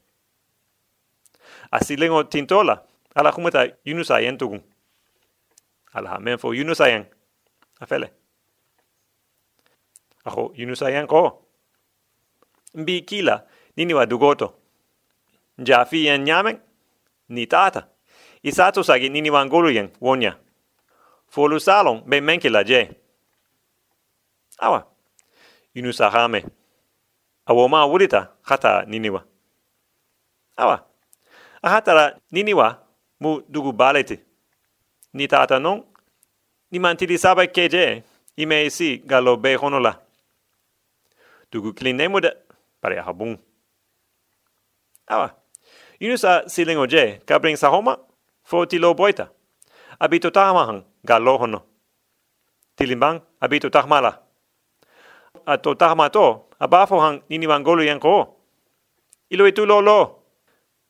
Asilengo 1.70 2.24
tintola. 2.24 2.82
Ala 3.14 3.30
humata 3.32 3.68
yunusa 3.84 4.20
yentugun. 4.20 4.62
Ala 5.92 6.10
ha 6.10 6.18
menfo 6.18 6.54
yunusa 6.54 6.88
yen. 6.88 7.04
Afele. 7.80 8.10
Aho 10.24 10.52
yunusa 10.56 10.90
yen 10.90 11.06
ko. 11.06 11.49
Mbi 12.74 13.00
kila 13.02 13.46
nini 13.76 13.94
wa 13.94 14.06
dugoto. 14.06 14.54
Jafi 15.58 16.04
yen. 16.06 16.58
Ni 17.28 17.46
tata. 17.46 17.86
Isato 18.42 18.82
sagi 18.82 19.08
nini 19.08 19.30
wa 19.30 19.44
wonya. 20.00 20.36
Folu 21.28 21.60
salon 21.60 22.02
be 22.06 22.20
menkila 22.20 22.64
je. 22.64 22.90
Awa, 24.58 24.86
inu 25.74 25.92
sa 25.92 26.10
hame. 26.10 26.44
Awo 27.46 27.68
ma 27.68 27.86
wulita 27.86 28.28
hata 28.42 28.84
niniwa. 28.86 29.24
Awa, 30.56 30.84
a 31.62 31.70
hatara 31.70 32.20
niniwa 32.30 32.86
mu 33.20 33.40
dugu 33.48 33.72
balete. 33.72 34.20
Ni 35.12 35.28
tata 35.28 35.58
non, 35.58 35.84
ni 36.70 36.78
mantili 36.78 37.18
saba 37.18 37.46
keje 37.46 38.02
ime 38.36 38.66
isi 38.66 38.98
galo 38.98 39.36
be 39.36 39.54
honola. 39.56 40.00
Dugu 41.52 41.72
kline 41.72 42.08
pare 42.80 42.98
a 42.98 43.04
habung. 43.04 43.36
Awa, 45.06 45.34
inu 46.00 46.16
sa 46.16 46.48
silingo 46.48 46.86
je, 46.86 47.20
kabring 47.26 47.56
sa 47.56 47.68
homa, 47.68 47.98
fo 48.44 48.64
tilo 48.66 48.94
boita. 48.94 49.28
Abito 50.00 50.30
tahmahang 50.32 50.84
galo 51.04 51.36
hono. 51.36 51.60
Tilimbang, 52.76 53.20
abito 53.40 53.68
tahmala. 53.68 54.22
Ato 55.46 55.74
tahmato, 55.74 56.48
abafo 56.58 56.96
hang 57.00 57.20
nini 57.28 57.46
wangolu 57.46 57.84
ko. 58.00 58.36
Ilo 59.30 59.46
itu 59.46 59.66
lo 59.66 59.80
lo. 59.80 59.98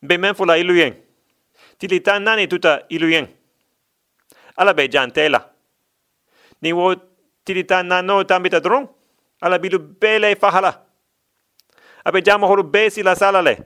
Be 0.03 0.17
menfula 0.17 0.57
ilu 0.57 0.75
yang. 0.75 0.95
Tili 1.79 2.01
nani 2.21 2.47
tuta 2.47 2.87
ilu. 2.89 3.27
Ala 4.57 4.75
be 4.75 4.89
jantela. 4.89 5.51
Ni 6.63 6.73
wo 6.73 6.95
tili 7.45 7.65
nano 7.85 8.25
tambita 8.25 8.61
drong. 8.61 8.89
Ala 9.43 9.59
bilu 9.59 9.79
bele 9.79 10.37
fahala. 10.37 10.90
Abe 12.05 12.23
jamo 12.23 12.47
horu 12.47 12.63
be 12.63 12.91
sila 12.91 13.17
sala 13.17 13.43
le. 13.43 13.57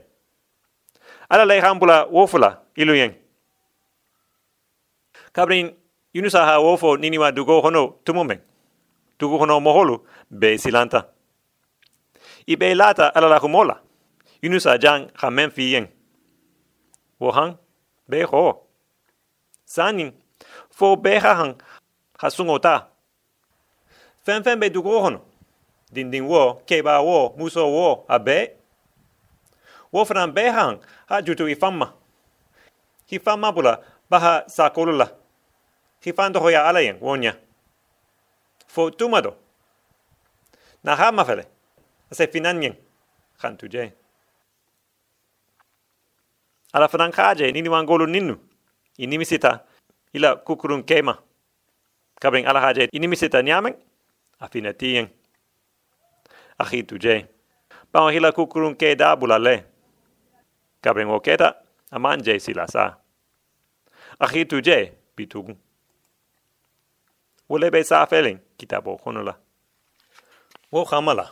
Ala 1.29 1.45
le 1.45 1.61
hambula 1.61 2.05
wofula 2.05 2.61
ilu 2.75 2.95
yang. 2.95 3.13
Kabrin 5.33 5.75
yunusa 6.13 6.45
ha 6.45 6.59
wofo 6.59 6.97
nini 6.97 7.17
wa 7.17 7.31
dugo 7.31 7.61
hono 7.61 7.95
tumumeng. 8.03 8.39
Dugo 9.19 9.37
hono 9.37 9.59
moholu 9.59 10.05
be 10.29 10.57
silanta. 10.57 11.05
I 12.47 12.55
be 12.55 12.75
lata 12.75 13.11
ala 13.15 13.27
la 13.27 13.39
humola. 13.39 13.79
Yunusa 14.41 14.77
jang 14.79 15.09
ha 15.15 15.29
men 15.29 15.49
fi 15.49 15.71
yeng. 15.73 15.87
Wo 17.19 17.31
hang 17.31 17.57
be 18.09 18.21
ho. 18.21 18.61
Sanin 19.65 20.13
fo 20.69 20.95
be 20.95 21.17
ha 21.19 21.35
hang 21.35 21.55
ha 22.19 22.29
sungo 22.29 22.59
ta. 22.59 22.87
Fen 24.25 24.43
fen 24.43 24.59
be 24.59 24.69
dugo 24.69 25.01
hono. 25.01 25.21
Din 25.91 26.11
din 26.11 26.25
wo, 26.25 26.61
keba 26.65 27.01
wo, 27.01 27.33
muso 27.37 27.67
wo, 27.67 28.05
a 28.09 28.19
be. 28.19 28.51
Wo 29.91 30.05
fran 30.05 30.33
be 30.33 30.49
hang 30.51 30.79
ha 31.07 31.21
jutu 31.21 31.47
i 31.47 31.55
famma. 31.55 31.93
Hi 33.07 33.19
famma 33.19 33.51
bula 33.51 33.79
baha 34.09 34.43
sa 34.49 34.69
kolula. 34.69 35.07
Hi 36.03 36.11
fando 36.11 36.39
hoya 36.39 36.67
ala 36.67 36.81
yeng 36.81 36.99
wonya. 36.99 37.37
Fo 38.67 38.89
tumado. 38.91 39.35
Na 40.83 40.95
ha 40.95 41.11
mafele. 41.11 41.45
Se 42.11 42.27
finan 42.27 42.61
yeng. 42.61 42.75
Khan 43.39 43.57
tuje. 43.57 43.93
Ala 46.73 46.87
fran 46.87 47.11
kaje 47.11 47.51
nini 47.51 47.69
wangolu 47.69 48.05
ninu. 48.05 48.35
Inimisita 48.97 49.63
ila 50.13 50.35
kukurun 50.35 50.83
kema. 50.83 51.17
Kabring 52.19 52.47
ala 52.47 52.59
haje 52.59 52.89
inimisita 52.91 53.41
nyameng. 53.41 53.75
Afina 54.39 54.73
tiyeng. 54.73 55.07
Ahi 56.59 56.83
tuje. 56.83 57.27
Pao 57.91 58.09
hila 58.09 58.31
kukurun 58.31 58.75
ke 58.75 58.95
da 58.95 59.15
bulale. 59.15 59.63
Kabring 60.81 61.09
oketa 61.09 61.55
amanje 61.91 62.39
sila 62.39 62.67
sa. 62.67 62.97
Ahi 64.19 64.45
tuje 64.45 64.93
bitugu. 65.17 65.55
Wole 67.49 67.71
be 67.71 67.83
sa 67.83 68.05
feeling 68.05 68.39
kitabo 68.57 68.99
honula. 69.05 69.35
Wo 70.71 70.85
khamala. 70.85 71.31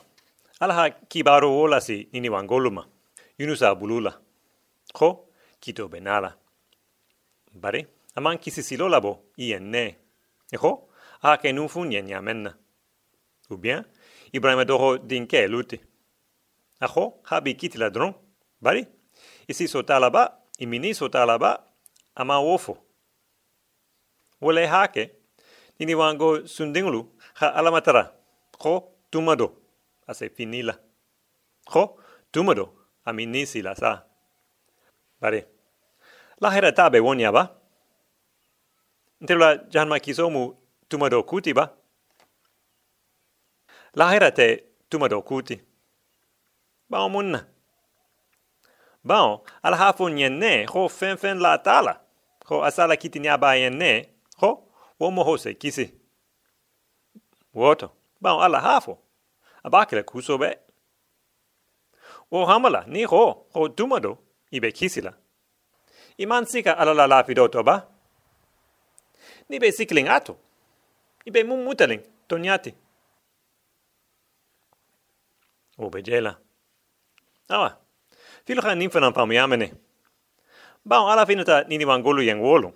Ala 0.59 0.73
ha 0.73 0.89
kibaro 0.89 1.51
wola 1.51 1.81
si 1.81 2.07
nini 2.13 2.29
wangoluma. 2.29 2.85
Yunusa 3.39 3.75
bulula. 3.75 4.13
Ko 4.93 5.27
kito 5.59 5.87
benala. 5.87 6.35
Bare, 7.53 7.87
aman 8.15 8.37
kisi 8.37 8.63
silo 8.63 8.89
labo 8.89 9.19
ien 9.37 9.71
ne. 9.71 9.95
Eko, 10.51 10.89
a 11.23 11.37
ke 11.37 11.51
nufun 11.53 11.91
yen 11.91 12.07
yamenna. 12.07 12.53
Ou 13.53 13.57
bien, 13.57 13.85
Ibrahim 14.33 14.65
doho 14.65 14.97
dinke 14.97 15.47
luti. 15.47 15.79
Aho, 16.81 17.21
habi 17.29 17.55
kiti 17.55 17.77
la 17.77 17.89
dron. 17.89 18.13
Bari, 18.61 18.85
isi 19.47 19.67
sota 19.67 19.99
laba, 19.99 20.39
imini 20.59 20.93
sota 20.93 21.25
laba, 21.25 21.63
ama 22.15 22.39
wofo. 22.39 22.77
Wole 24.41 24.65
hake, 24.65 25.11
nini 25.79 25.95
wango 25.95 26.47
sundingulu, 26.47 27.05
ha 27.33 27.53
alamatara. 27.53 28.11
Ko, 28.57 28.91
tumado, 29.11 29.53
ase 30.07 30.29
finila. 30.29 30.73
Ko, 31.65 31.99
tumado, 32.31 32.73
aminisi 33.05 33.61
la 33.61 33.75
sa. 33.75 34.03
Bari, 35.21 35.43
lahera 36.41 36.71
tabe 36.71 36.99
wonya 36.99 37.31
ba? 37.31 37.55
Ntela 39.21 39.57
janma 39.69 39.99
kisomu 39.99 40.57
tumado 40.89 41.23
kuti 41.23 41.53
ba? 43.95 44.05
Lahera 44.05 44.31
te 44.31 44.63
tumado 44.89 45.21
kuti. 45.21 45.61
Bao 46.89 47.09
munna. 47.09 47.45
Bao, 49.03 49.43
ala 49.63 49.77
hafo 49.77 50.09
nyenne, 50.09 50.65
ho 50.65 50.89
fen 50.89 51.17
fen 51.17 51.39
la 51.39 51.57
tala. 51.57 51.99
Ho 52.45 52.63
asala 52.63 52.95
kiti 52.95 53.19
nyaba 53.19 53.55
yenne, 53.55 54.09
ho, 54.37 54.67
wo 54.99 55.11
moho 55.11 55.37
se 55.37 55.53
kisi. 55.53 55.93
Woto, 57.53 57.91
bao 58.21 58.41
ala 58.43 58.59
hafo. 58.59 58.99
Abakile 59.63 60.03
kuso 60.03 60.37
be. 60.37 60.57
Wo 62.31 62.45
hamala, 62.45 62.85
ni 62.87 63.03
ho, 63.03 63.45
ho 63.53 63.69
tumado, 63.69 64.17
ibe 64.51 64.71
kisila. 64.71 65.13
Iman 66.17 66.45
sika 66.45 66.77
ala 66.77 66.93
la 66.93 67.07
lafidoto 67.07 67.63
ba? 67.63 67.87
Ni 69.49 69.59
be 69.59 69.71
sikling 69.71 70.07
ato. 70.07 70.37
Ibe 71.25 71.43
mumutaling, 71.43 72.01
tonyati. 72.27 72.73
O 75.77 75.89
be 75.89 76.01
jela. 76.03 76.37
Awa, 77.49 77.77
filha 78.45 78.75
ninfanan 78.75 79.13
pamuyamene. 79.13 79.73
Bao 80.85 81.09
ala 81.09 81.25
finata 81.25 81.63
nini 81.67 81.85
wangolu 81.85 82.21
yang 82.23 82.41
wolu. 82.41 82.73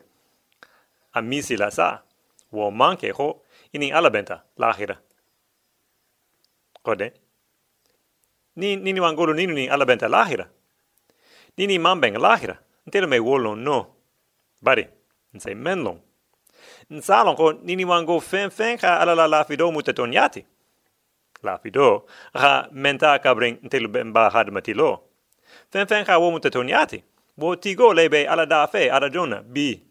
Amisi 1.13 1.57
la 1.57 1.69
sa, 1.71 2.03
wo 2.51 2.71
manke 2.71 3.11
ho, 3.11 3.43
ini 3.73 3.91
ala 3.91 4.09
benta, 4.09 4.43
lahira. 4.57 4.97
Kode? 6.83 7.11
Ni 8.55 8.75
nini 8.75 8.99
wangolu 8.99 9.33
nini 9.33 9.53
ni 9.53 9.69
ala 9.69 9.85
benta 9.85 10.07
lahira. 10.07 10.47
Nini 11.57 11.79
mambeng 11.79 12.17
lahira. 12.17 12.57
Ntelo 12.87 13.07
me 13.07 13.19
wolo 13.19 13.55
no. 13.55 13.87
Bari, 14.61 14.87
nsei 15.33 15.55
menlong. 15.55 15.99
Nsalong 16.89 17.35
ko 17.35 17.51
nini 17.51 17.85
wango 17.85 18.19
fen 18.19 18.49
fen 18.49 18.77
ka 18.77 18.99
ala 19.01 19.15
la 19.15 19.27
lafido 19.27 19.71
mutetonyati. 19.71 20.45
Lafido, 21.43 22.05
ha 22.33 22.67
menta 22.71 23.19
kabring 23.19 23.59
ntelo 23.63 23.87
bemba 23.87 24.29
had 24.29 24.49
matilo. 24.51 24.99
Fen 25.71 25.87
fen 25.87 26.05
ka 26.05 26.19
wo 26.19 26.31
mutetonyati. 26.31 27.03
Wo 27.37 27.55
tigo 27.55 27.93
lebe 27.93 28.27
ala 28.27 28.45
da 28.45 28.67
fe 28.67 28.89
ala 28.89 29.09
jona 29.09 29.41
bi. 29.41 29.81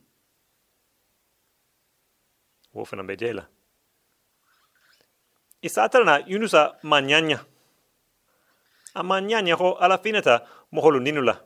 Wo 2.75 2.85
fana 2.85 3.03
bejela. 3.03 3.47
Isatrana 5.63 6.25
yunusa 6.27 6.77
manyanya. 6.83 7.39
A 8.95 9.03
manyanya 9.03 9.55
ho 9.55 9.75
ala 9.75 9.99
finata 9.99 10.47
moholu 10.73 11.01
ninula. 11.01 11.41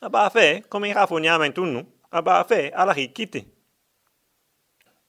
Aba 0.00 0.30
fe, 0.30 0.62
come 0.68 0.88
i 0.88 0.92
hafu 0.92 1.20
nyamen 1.20 1.52
tunnu, 1.52 1.86
aba 2.10 2.44
fe 2.44 2.70
ala 2.70 2.92
hi 2.92 3.08
kiti. 3.08 3.46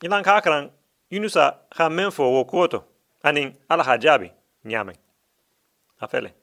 Ilan 0.03 0.23
kakran, 0.23 0.69
yunusa 1.09 1.57
ha 1.71 1.89
menfo 1.89 2.31
wo 2.31 2.45
kuoto, 2.45 2.83
anin 3.23 3.55
ala 3.69 3.83
ha 3.83 3.97
jabi 3.97 4.31
nyamen. 4.65 4.95
Afele. 5.99 6.33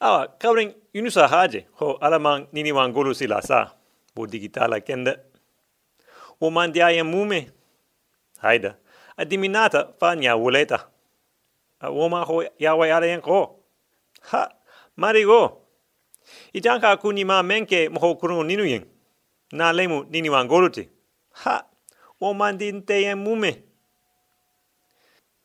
Awa, 0.00 0.28
kabren 0.38 0.74
yunusa 0.94 1.28
haje, 1.28 1.66
ho 1.72 1.98
alaman 2.00 2.46
nini 2.52 2.72
wangolu 2.72 3.14
sila 3.14 3.42
sa, 3.42 3.74
bo 4.14 4.26
digitala 4.26 4.80
kende. 4.80 5.18
Wo 6.40 6.50
mandiaya 6.50 7.04
mume, 7.04 7.50
haida, 8.40 8.76
adiminata 9.16 9.82
diminata 9.82 9.98
fa 9.98 10.16
nya 10.16 10.36
wuleta. 10.36 10.86
wo 11.82 11.90
woma 11.90 12.24
ho 12.24 12.44
yawa 12.58 12.86
yaren 12.86 13.20
ko. 13.20 13.58
Ha, 14.30 14.48
marigo. 14.96 15.62
Kuni 17.00 17.24
ma 17.24 17.42
menke 17.42 17.88
moho 17.88 18.14
kuno 18.14 18.42
ninu 18.44 18.64
yen. 18.64 18.84
Na 19.52 19.72
lemu 19.72 20.04
nini 20.10 20.30
wangoluti. 20.30 20.88
Ha, 21.44 21.64
wo 22.20 22.34
mandinte 22.34 23.14
mume. 23.14 23.67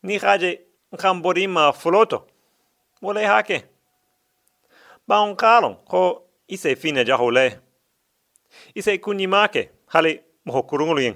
Ni 0.04 0.18
haje 0.18 0.60
nkamborima 0.92 1.72
floto. 1.72 2.26
Wole 3.02 3.26
hake. 3.26 3.64
Ba 5.08 5.18
on 5.20 5.36
kalon 5.36 5.76
ko 5.88 6.24
ise 6.48 6.76
fine 6.76 7.04
jahole. 7.04 7.60
Ise 8.74 8.98
kuni 8.98 9.26
make 9.26 9.70
hale 9.86 10.24
moho 10.44 10.62
kurungu 10.62 11.00
yen. 11.00 11.14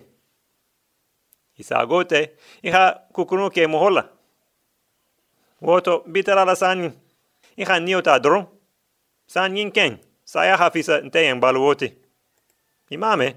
Isa 1.59 1.87
iha 2.63 2.93
kukunuke 3.13 3.67
mohola. 3.67 4.09
Woto 5.61 6.05
bitara 6.07 6.45
la 6.45 6.57
sanyi. 6.57 6.91
Iha 7.57 7.81
niota 7.81 8.19
dron. 8.19 8.47
Sanyin 9.27 9.73
ken, 9.73 9.99
saya 10.25 10.57
hafisa 10.57 11.01
nteyeng 11.01 11.41
baluoti. 11.41 11.93
Imame. 12.91 13.37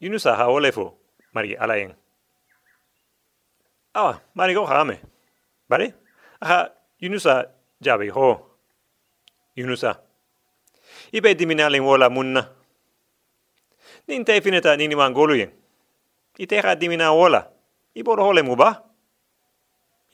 Yunusa 0.00 0.36
ha 0.36 0.46
olefo, 0.48 0.98
mari 1.32 1.54
alayeng. 1.54 1.94
Awa, 3.94 4.20
mari 4.34 4.54
go 4.54 4.66
hame. 4.66 5.00
Bari? 5.68 5.92
Aha, 6.40 6.70
Yunusa 7.00 7.50
jabi 7.80 8.08
ho. 8.08 8.50
Yunusa. 9.56 10.00
Ibe 11.12 11.34
diminaling 11.34 11.82
wola 11.82 12.10
munna. 12.10 12.48
Nin 14.08 14.24
te 14.24 14.40
fineta 14.40 14.76
nini 14.76 14.94
man 14.94 15.12
goluyen. 15.14 15.50
Ite 16.38 16.60
ha 16.60 16.74
dimina 16.74 17.12
wola. 17.12 17.50
Ibolo 17.94 18.24
hole 18.24 18.42
mu 18.42 18.56
ba? 18.56 18.82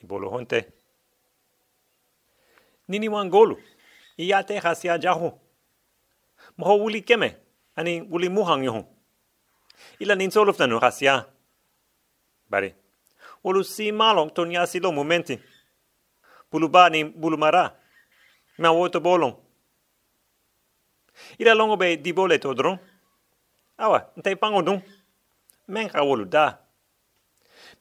Ibolo 0.03 0.29
honte. 0.29 0.65
Nini 2.87 3.09
man 3.09 3.29
golu. 3.29 3.57
Ia 4.17 4.43
te 4.43 4.57
ha 4.59 4.75
sia 4.75 4.97
jahu. 4.97 5.31
Moho 6.57 6.79
wuli 6.79 7.01
keme. 7.01 7.37
Ani 7.75 8.01
wuli 8.01 8.29
muhang 8.29 8.63
yohon. 8.63 8.85
Ila 9.99 10.15
nin 10.15 10.31
solof 10.31 10.59
nanu 10.59 10.79
ha 10.79 10.91
sia. 13.43 13.43
Bari. 13.43 13.55
Olu 13.55 13.63
si 13.63 13.91
malong 13.91 14.33
ton 14.33 14.51
ya 14.51 14.65
silo 14.67 14.91
momenti. 14.91 15.39
Bulu 16.51 16.69
ba 16.69 16.89
ni 16.89 17.03
bulu 17.03 17.37
mara. 17.37 17.75
Ma 18.57 18.71
woto 18.71 18.99
bolong. 18.99 19.35
Ila 21.39 21.55
longo 21.55 21.77
be 21.77 21.97
di 21.97 22.13
bole 22.13 22.39
to. 22.39 22.53
Awa, 23.79 24.11
ntai 24.17 24.35
pango 24.35 24.61
dun. 24.61 24.81
Men 25.67 25.89
ka 25.89 26.03
wolu 26.03 26.25
da. 26.25 26.57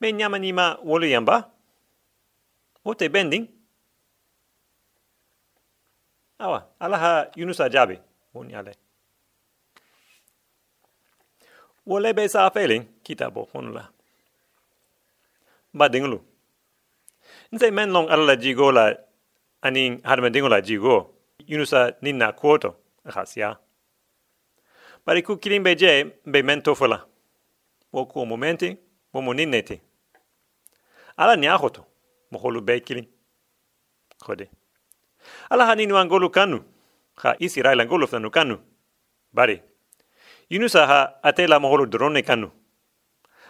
Men 0.01 0.17
nyama 0.17 0.39
ni 0.39 0.53
ma 0.53 0.77
wolu 0.85 1.07
yamba. 1.07 1.51
Wote 2.85 3.09
bending. 3.09 3.49
Awa, 6.39 6.67
alaha 6.81 7.31
yunusa 7.37 7.69
jabi. 7.69 7.99
Woni 8.35 8.55
ale. 8.55 8.77
Wole 11.87 12.29
sa 12.29 12.51
feeling 12.51 12.85
kita 13.03 13.31
bo 13.31 13.49
honula. 13.55 13.96
Ba 15.77 15.89
dingulu. 15.89 16.21
Nse 17.53 17.71
men 17.71 17.93
long 17.93 18.09
alala 18.09 18.37
jigo 18.37 18.73
la 18.73 18.97
aning 19.63 20.01
hadma 20.03 20.31
dingola 20.31 20.61
jigo. 20.61 21.15
Yunusa 21.47 21.93
ninna 22.03 22.33
kuoto. 22.33 22.75
Ahasia. 23.05 23.59
Bari 25.07 25.23
ku 25.23 25.37
kilim 25.37 25.63
be 25.63 25.77
je 25.77 26.05
be 26.25 26.43
men 26.43 26.63
tofola. 26.63 27.05
Wo 27.93 28.07
ku 28.07 28.25
momenti, 28.27 28.77
wo 29.13 29.21
mo 29.21 29.35
ninneti. 29.35 29.81
Ala 31.17 31.37
ni 31.37 31.47
ahoto. 31.47 31.85
Mo 32.31 32.39
holu 32.39 32.61
be 32.63 32.81
kilim. 32.81 33.07
Kode. 34.25 34.49
Ala 35.51 35.67
ha 35.67 35.75
ninu 35.75 35.97
angolu 35.99 36.31
kanu. 36.31 36.65
Ha 37.17 37.37
isi 37.39 37.63
raila 37.63 37.83
angolu 37.83 38.07
fnanu 38.07 38.31
kanu. 38.31 38.59
Bari. 39.33 39.63
Yunusa 40.51 40.87
ha 40.87 41.21
atela 41.23 41.61
mo 41.61 41.69
holu 41.69 41.87
drone 41.87 42.23
kanu. 42.23 42.51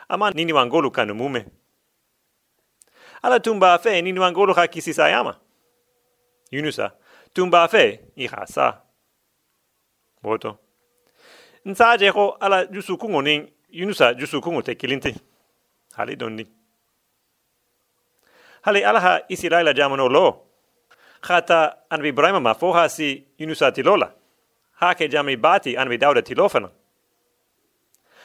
Ama 0.08 0.30
ninu 0.30 0.58
angolu 0.58 0.90
kanu 0.90 1.14
mume. 1.14 1.46
Ala 3.22 3.40
tumba 3.40 3.74
afe 3.74 4.02
ninu 4.02 4.24
angolu 4.24 4.54
ha 4.54 4.66
kisi. 4.66 4.92
Yunusa, 6.50 6.92
tumba 7.34 7.62
afe 7.62 8.00
iha 8.16 8.46
sa. 8.46 8.82
Woto. 10.22 10.58
Nsa 11.64 11.90
ala 12.40 12.66
jusu 12.66 12.98
kungo 12.98 13.22
yunusa 13.70 14.14
jusu 14.14 14.40
kungo 14.40 14.62
te 14.62 14.74
kilinti. 14.74 15.14
Hali 15.96 16.16
donni. 16.16 16.46
Hali 18.62 18.84
ala 18.84 19.00
ha 19.00 19.20
isi 19.28 19.48
raila 19.48 19.72
jamano 19.74 20.08
lo. 20.08 20.42
Khata 21.20 21.76
anvi 21.90 22.08
Ibrahima 22.08 22.40
ma 22.40 22.54
foha 22.54 22.88
si 22.88 23.24
yunusa 23.38 23.72
tilola. 23.72 24.12
Hake 24.80 25.08
jami 25.08 25.36
bati 25.36 25.76
anvi 25.76 25.98
dauda 25.98 26.22
tilofana. 26.22 26.70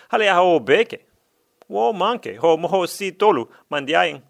Hali 0.10 0.28
aha 0.28 0.42
o 0.42 0.60
beke. 0.60 1.00
Wo 1.70 1.94
manke 1.94 2.38
ho 2.38 2.58
moho 2.58 2.88
si 2.88 3.12
tolu 3.12 3.48
mandiaing. 3.70 4.22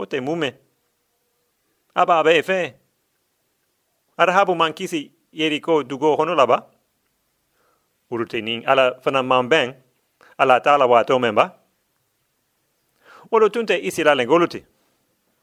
Wote 0.00 0.20
mume. 0.20 0.54
Aba 1.94 2.18
abe 2.18 2.42
fe. 2.42 2.74
Arahabu 4.16 4.54
mankisi 4.54 5.12
yeriko 5.32 5.82
dugo 5.82 6.16
honolaba. 6.16 6.66
Urute 8.10 8.40
ning 8.40 8.64
ala 8.66 9.00
fana 9.00 9.22
mambeng. 9.22 9.74
Ala 10.38 10.60
tala 10.60 10.86
wa 10.86 11.04
to 11.04 11.18
memba. 11.18 11.54
Olo 13.30 13.48
tunte 13.48 13.76
isi 13.78 14.04
la 14.04 14.14
lengoluti. 14.14 14.64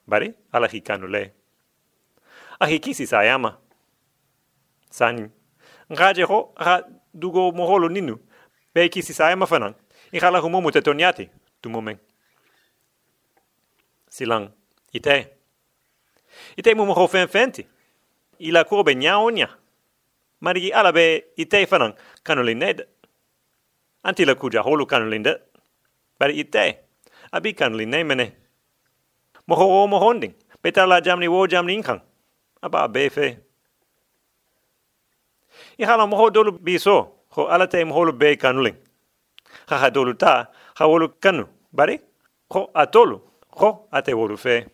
Bari 0.07 0.33
ala 0.51 0.67
hikanu 0.67 1.07
le. 1.07 1.33
Ahi 2.59 2.79
kisi 2.79 3.07
sayama. 3.07 3.57
Sani. 4.89 5.29
Ngaje 5.91 6.23
ho 6.23 6.53
ha 6.55 6.81
dugo 7.13 7.51
moholo 7.51 7.89
ninu. 7.89 8.17
Be 8.73 8.89
kisi 8.89 9.13
sayama 9.13 9.45
fanan. 9.45 9.75
Ikala 10.11 10.39
humomu 10.39 10.71
te 10.71 10.81
tonyati. 10.81 11.29
Tu 14.17 14.25
momeng. 14.25 14.49
Silang. 14.49 14.51
Ite. 14.93 15.37
Ite 16.57 16.75
mumo 16.75 16.93
ho 16.93 17.07
fen 17.07 17.27
fenti. 17.27 17.65
Ila 18.39 18.63
kurbe 18.63 18.95
nya 18.95 19.19
onya. 19.19 19.49
Marigi 20.41 20.73
ala 20.73 20.91
be 20.91 21.23
ite 21.37 21.65
fanan 21.67 21.93
kanulin 22.23 22.57
ned. 22.57 22.87
Anti 24.03 24.25
la 24.25 24.35
kuja 24.35 24.63
holu 24.63 24.85
kanulin 24.85 25.23
de. 25.23 25.37
Bari 26.19 26.39
ite. 26.39 26.77
Abi 27.31 27.53
kanulin 27.53 27.89
ne 27.89 28.03
mene. 28.03 28.35
Moho 29.47 29.83
o 29.83 29.87
mohonding. 29.87 30.33
Beta 30.63 30.85
la 30.85 31.01
jamni 31.01 31.27
wo 31.27 31.47
jamni 31.47 31.73
inkang. 31.73 32.01
Aba 32.61 32.87
be 32.87 33.09
fe. 33.09 33.37
Ihala 35.79 36.07
moho 36.07 36.29
dolu 36.29 36.51
biso. 36.51 37.13
Ho 37.29 37.47
ala 37.47 37.67
te 37.67 37.83
moholu 37.83 38.13
be 38.13 38.35
kanulin. 38.37 38.75
Haha 39.67 39.89
dolu 39.89 40.13
ta. 40.17 40.49
Ha 40.75 40.85
wolu 40.85 41.09
kanu. 41.19 41.45
Bari. 41.73 41.99
Ho 42.51 42.69
atolu. 42.73 43.26
Ho 43.57 43.87
ate 43.91 44.13
wolu 44.13 44.37
fe. 44.37 44.65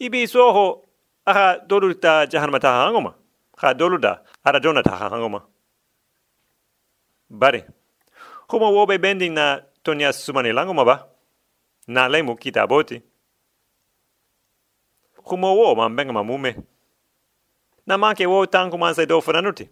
Ibi 0.00 0.26
so 0.26 0.82
aha 1.26 1.58
dolu 1.68 1.94
ta 1.94 2.26
jahanama 2.26 2.60
ta 2.60 2.86
hangoma. 2.86 3.14
Ha 3.58 3.74
dolu 3.74 3.98
da 4.00 4.22
ara 4.44 4.60
jona 4.60 4.82
ta 4.82 4.98
hangoma. 4.98 5.42
Bari. 7.30 7.64
Huma 8.48 8.70
wobe 8.70 8.98
bending 9.00 9.34
na 9.34 9.60
tonya 9.84 10.12
sumani 10.12 10.52
langoma 10.52 10.84
ba. 10.84 11.06
Na 11.86 12.08
lemu 12.08 12.36
kita 12.36 12.66
boti. 12.66 13.02
Huma 15.24 15.52
wo 15.54 15.74
mambenga 15.74 16.12
mamume. 16.12 16.56
Na 17.86 17.96
manke 17.96 18.26
wo 18.26 18.46
tangu 18.46 18.78
manse 18.78 19.06
do 19.06 19.20
fananuti. 19.20 19.68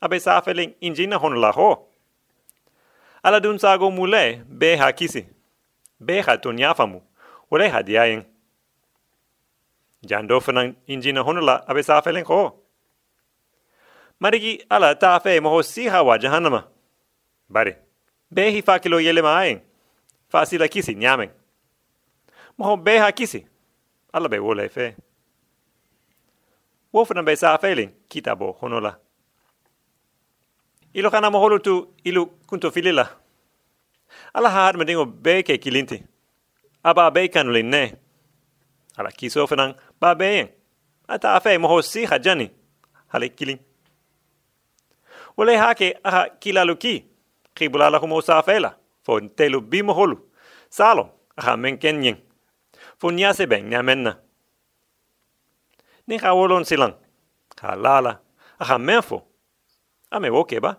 Abe 0.00 0.20
safeling 0.20 0.74
injina 0.80 1.18
honla 1.18 1.52
ho. 1.52 1.86
Ala 3.22 3.40
dun 3.40 3.58
sago 3.58 3.90
mule 3.90 4.42
be 4.48 4.76
ha 4.76 4.92
kisi. 6.00 6.06
Be 6.06 6.20
ha 6.20 6.36
tonya 6.36 6.74
famu. 6.74 7.00
Ore 7.50 7.68
ha 7.68 7.82
diaing. 7.82 8.24
Jando 10.04 10.40
fanan 10.40 10.76
injina 10.88 11.22
honla 11.22 11.64
abe 11.68 11.82
safeling 11.82 12.24
ho. 12.24 12.54
Marigi 14.20 14.64
ala 14.70 14.94
ta 14.94 15.18
fe 15.18 15.40
moho 15.40 15.62
siha 15.62 16.02
wa 16.04 16.18
jahannama. 16.18 16.64
Bari. 17.50 17.74
Be 18.32 18.52
hi 18.52 18.62
fa 18.62 18.78
kilo 18.78 18.98
yele 18.98 19.22
maaing. 19.22 19.60
Fa 20.28 20.46
sila 20.46 20.68
kisi 20.68 20.94
nyamen. 20.94 21.30
Moho 22.58 22.76
be 22.76 22.98
ha 22.98 23.12
kisi. 23.12 23.46
Ala 24.12 24.28
be 24.28 24.38
wole 24.38 24.68
fe. 24.68 24.94
Wofana 26.94 27.24
be 27.24 27.36
sa 27.36 27.58
feeling 27.58 27.92
kita 28.08 28.36
bo 28.36 28.56
honola. 28.60 28.96
Ilo 30.94 31.10
kana 31.10 31.30
moholu 31.30 31.58
tu 31.58 31.94
ilu 32.04 32.26
kunto 32.46 32.70
filila. 32.70 33.08
Ala 34.34 34.50
haad 34.50 34.76
medingo 34.76 35.04
be 35.06 35.42
ke 35.42 35.58
kilinti. 35.58 36.02
Aba 36.84 37.10
be 37.10 37.28
kanulin 37.28 37.66
ne. 37.70 37.94
Ala 38.98 39.10
kiso 39.10 39.46
fanang 39.46 39.74
ba 40.00 40.14
beyen. 40.14 40.48
Ata 41.08 41.34
afe 41.36 41.58
moho 41.58 41.82
si 41.82 42.04
hajani. 42.06 42.50
Hale 43.08 43.28
kilin. 43.28 43.58
Wole 45.36 45.56
hake 45.56 45.94
aha 46.04 46.28
kilalu 46.40 46.76
ki. 46.76 47.04
Kibulala 47.54 47.98
humo 47.98 48.20
sa 48.20 48.42
fela. 48.42 48.76
Fo 49.04 49.20
telu 49.20 49.60
bimo 49.60 49.92
holu. 49.92 50.18
Salo. 50.70 51.10
Aha 51.36 51.56
men 51.56 51.78
kenyen. 51.78 52.16
Fo 52.98 53.10
nyase 53.10 53.46
ben 53.46 53.68
nyamenna. 53.70 54.18
Ni 56.06 56.18
ka 56.18 56.34
wolon 56.34 56.64
silang. 56.64 56.94
Ka 57.56 57.74
lala. 57.74 58.20
Aha 58.60 58.78
menfo. 58.78 59.22
Ame 60.10 60.30
woke 60.30 60.60
ba? 60.60 60.76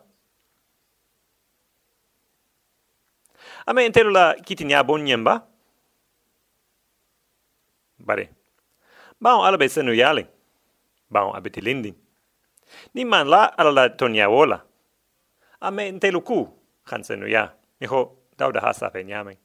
Ame 3.70 3.86
entero 3.86 4.10
la 4.10 4.34
kiti 4.34 4.66
nya 4.66 4.82
bonyen 4.84 5.22
ba? 5.24 5.46
Bare. 8.02 8.26
Baon 9.22 9.46
alabe 9.46 9.70
senu 9.70 9.94
yaling. 9.94 10.28
Baon 11.10 11.38
abeti 11.38 11.62
linding. 11.62 11.96
Ni 12.94 13.06
man 13.06 13.30
la 13.30 13.46
ala 13.54 13.72
la 13.72 13.84
tonya 13.94 14.30
wola. 14.30 14.66
Ame 15.62 15.86
entelo 15.88 16.26
ku 16.26 16.50
kan 16.90 17.06
senu 17.06 17.30
ya. 17.30 17.60
ni 17.80 17.88
ho 17.88 18.18
dauda 18.38 18.60
hasa 18.62 18.90
pe 18.90 19.04
nyame 19.04 19.38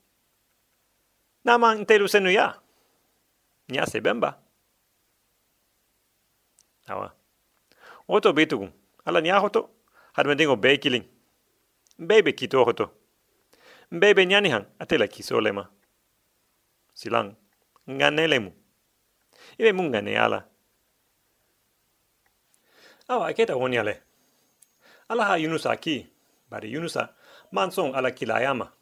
nama 1.45 1.75
nteru 1.75 2.09
senu 2.09 2.31
ya 2.31 2.61
nya 3.69 3.87
se 3.87 4.01
bemba 4.01 4.39
awa 6.87 7.15
oto 8.09 8.33
bitu 8.33 8.69
ala 9.05 9.21
nya 9.21 9.39
hoto 9.39 9.71
had 10.13 10.27
me 10.27 10.35
dingo 10.35 10.57
be 10.57 10.79
killing 10.79 11.07
bebe 11.99 12.33
kito 12.33 12.65
hoto 12.65 12.91
bebe 13.91 14.27
nyani 14.27 14.49
han 14.49 14.65
atela 14.79 15.07
kisolema 15.09 15.69
silang 16.95 17.35
nganelemu 17.91 18.53
ibe 19.59 19.73
mungane 19.73 20.19
ala. 20.19 20.45
Awa 23.09 23.29
aketa 23.29 23.57
woniale 23.57 24.03
ala 25.09 25.25
ha 25.25 25.37
yunusa 25.37 25.77
ki 25.77 26.07
bari 26.51 26.73
yunusa 26.73 27.15
mansong 27.53 27.95
ala 27.95 28.11
kilayama 28.11 28.73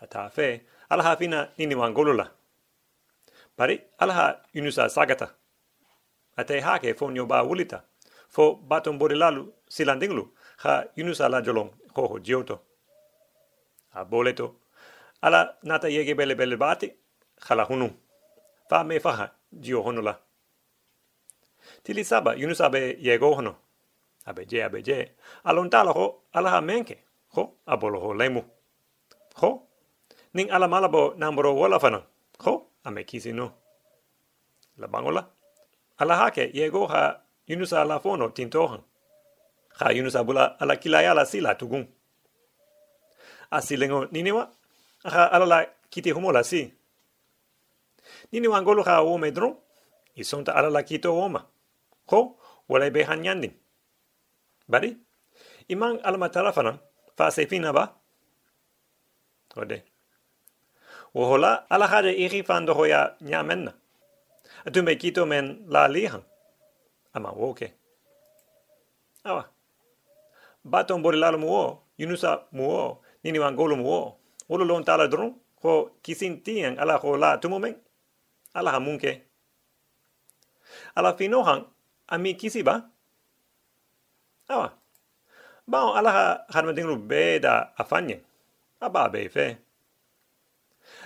ata 0.00 0.30
fe 0.30 0.66
ala 0.88 1.02
ha 1.02 1.16
fina 1.16 1.48
nini 1.58 1.74
wangolula 1.74 2.30
bari 3.56 3.80
ala 3.98 4.14
ha 4.14 4.42
yunusa 4.54 4.88
sagata. 4.88 5.34
Ate 6.36 6.60
ha 6.60 6.78
ke 6.78 6.94
fo 6.94 7.10
nyoba 7.10 7.42
wulita. 7.42 7.82
Fo 8.28 8.54
baton 8.54 8.98
borilalu 8.98 9.52
silandinglu 9.68 10.28
ha 10.58 10.84
yunusa 10.96 11.28
la 11.28 11.40
jolong 11.40 11.70
ko 11.94 12.06
ho 12.06 12.18
jioto 12.18 12.65
a 13.96 14.04
boleto. 14.04 14.46
Ala 15.22 15.56
nata 15.62 15.88
yege 15.88 16.14
bele 16.14 16.34
bele 16.34 16.56
bati 16.56 16.92
khala 17.40 17.64
hunu. 17.64 17.88
Fa 18.68 18.84
me 18.84 19.00
fa 19.00 19.30
jio 19.52 19.82
honula 19.82 20.14
tili 21.82 22.04
saba 22.04 22.34
yunusa 22.34 22.70
be 22.70 22.96
yego 23.00 23.34
hono. 23.34 23.54
Abe 24.26 24.42
je 24.50 24.64
abe 24.64 24.82
je. 24.82 25.12
Alon 25.44 25.70
tala 25.70 25.92
ho 25.92 26.22
ala 26.32 26.50
ha 26.50 26.60
menke. 26.60 26.96
Ho 27.34 27.42
abolo 27.66 28.00
ho 28.00 28.14
lemu. 28.14 28.42
Ho 29.40 29.62
ning 30.34 30.50
ala 30.50 30.68
malabo 30.68 31.14
nambro 31.16 31.54
wala 31.54 31.78
fana. 31.80 32.02
Ho 32.44 32.66
ame 32.84 33.04
kisi 33.04 33.32
no. 33.32 33.52
La 34.78 34.86
bangola 34.88 35.22
ala 35.98 36.16
hake 36.16 36.50
yego 36.54 36.86
ha 36.86 37.20
yunusa 37.48 37.84
la 37.84 37.98
fono 37.98 38.28
tintohan. 38.28 38.82
Ha 39.78 39.92
yunusa 39.92 40.24
bula 40.24 40.56
ala 40.60 40.76
kilaya 40.76 41.14
la 41.14 41.24
sila 41.24 41.54
tugun 41.54 41.86
asilengo 43.50 44.06
niniwa 44.12 44.50
ha 45.04 45.30
ala 45.32 45.46
la 45.46 45.58
kiti 45.90 46.10
homo 46.10 46.32
la 46.32 46.42
si. 46.44 46.72
Niniwa 48.32 48.62
ngolo 48.62 48.82
ha 48.82 49.02
o 49.02 49.18
medro 49.18 49.62
isonta 50.14 50.54
ala 50.54 50.70
la 50.70 50.82
kito 50.82 51.12
oma 51.12 51.46
ho 52.10 52.38
wala 52.68 52.90
be 52.90 53.04
hanyandin 53.04 53.52
bari? 54.68 54.96
Imang 55.68 55.98
alma 56.02 56.30
tarafana 56.30 56.78
fa 57.16 57.30
se 57.30 57.46
ba? 57.46 57.94
Ode. 59.56 59.82
Wo 61.14 61.24
hola 61.32 61.64
ala 61.70 61.86
hade 61.88 62.12
iri 62.12 62.42
fan 62.44 62.66
do 62.66 62.74
hoya 62.74 63.16
nyamenna. 63.20 63.72
Atu 64.66 64.84
kito 65.00 65.24
men 65.26 65.64
la 65.66 65.88
lihan 65.88 66.22
ama 67.14 67.32
woke. 67.32 67.72
Awa. 69.24 69.48
Baton 70.64 71.00
bori 71.02 71.16
lalo 71.16 71.38
muo 71.38 71.82
yunusa 71.96 72.44
muo 72.52 73.00
nini 73.26 73.42
wan 73.42 73.58
golo 73.58 73.74
muo. 73.76 74.14
Wolo 74.48 74.64
lon 74.64 74.86
tala 74.86 75.10
dron 75.10 75.34
ko 75.58 75.98
kisin 76.02 76.38
tien 76.46 76.78
ala 76.78 76.94
ho 77.02 77.16
la 77.18 77.38
tumomen 77.42 77.74
ala 78.54 78.70
hamunke 78.70 79.26
ala 80.94 81.10
finohan 81.18 81.66
ami 82.06 82.38
kisi 82.38 82.62
ba. 82.62 82.86
Awa. 84.46 84.70
Ba 85.66 85.78
ala 85.98 86.10
ha 86.46 86.62
me 86.62 86.72
dingru 86.72 86.96
be 87.10 87.42
da 87.42 87.74
afanye 87.74 88.22
aba 88.80 89.10
be 89.10 89.28
fe. 89.28 89.58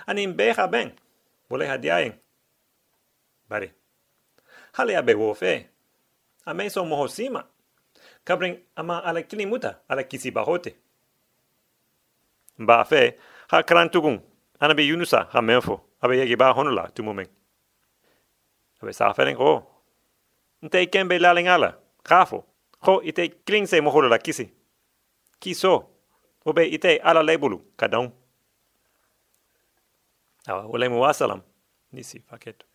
Ani 0.05 0.27
be 0.27 0.53
ha 0.53 0.67
ben. 0.67 0.93
Bole 1.49 1.65
ha 1.65 1.77
diaen 1.81 2.13
bari 3.49 3.73
hale 4.77 4.93
abe 4.93 5.13
wo 5.17 5.33
fe. 5.33 5.65
A 6.45 6.53
me 6.53 6.69
so 6.69 6.85
moho 6.85 7.07
sima. 7.09 7.41
Kabring 8.25 8.61
ama 8.77 9.01
ala 9.01 9.21
kilimuta 9.25 9.81
ala 9.89 10.03
kisi 10.03 10.29
bahote 12.57 12.65
ba 12.67 12.85
fe 12.85 13.17
ha 13.49 13.63
krantugun 13.63 14.21
ana 14.59 14.73
be 14.73 14.83
yunusa 14.83 15.27
ha 15.31 15.41
menfo. 15.41 15.81
Abe 16.01 16.17
yegi 16.17 16.35
ba 16.35 16.53
honula 16.53 16.89
tu 16.95 17.03
momen 17.03 17.27
abe 18.81 18.93
sa 18.93 19.13
feren 19.13 19.35
ko. 19.35 19.67
Nte 20.61 20.85
kembe 20.89 21.19
laling 21.19 21.47
ala. 21.47 21.77
Kafo. 22.03 22.45
Ho 22.81 23.01
ite 23.03 23.29
kling 23.45 23.67
se 23.67 23.81
la 23.81 24.17
kisi. 24.17 24.49
Kiso. 25.39 25.87
Obe 26.45 26.65
ite 26.65 26.99
ala 27.03 27.21
lebulu 27.23 27.61
kadon. 27.77 28.11
Awa 30.47 30.65
wale 30.67 30.89
mu 30.89 31.01
wasalam 31.01 31.41
nisi 31.91 32.19
paketo 32.19 32.65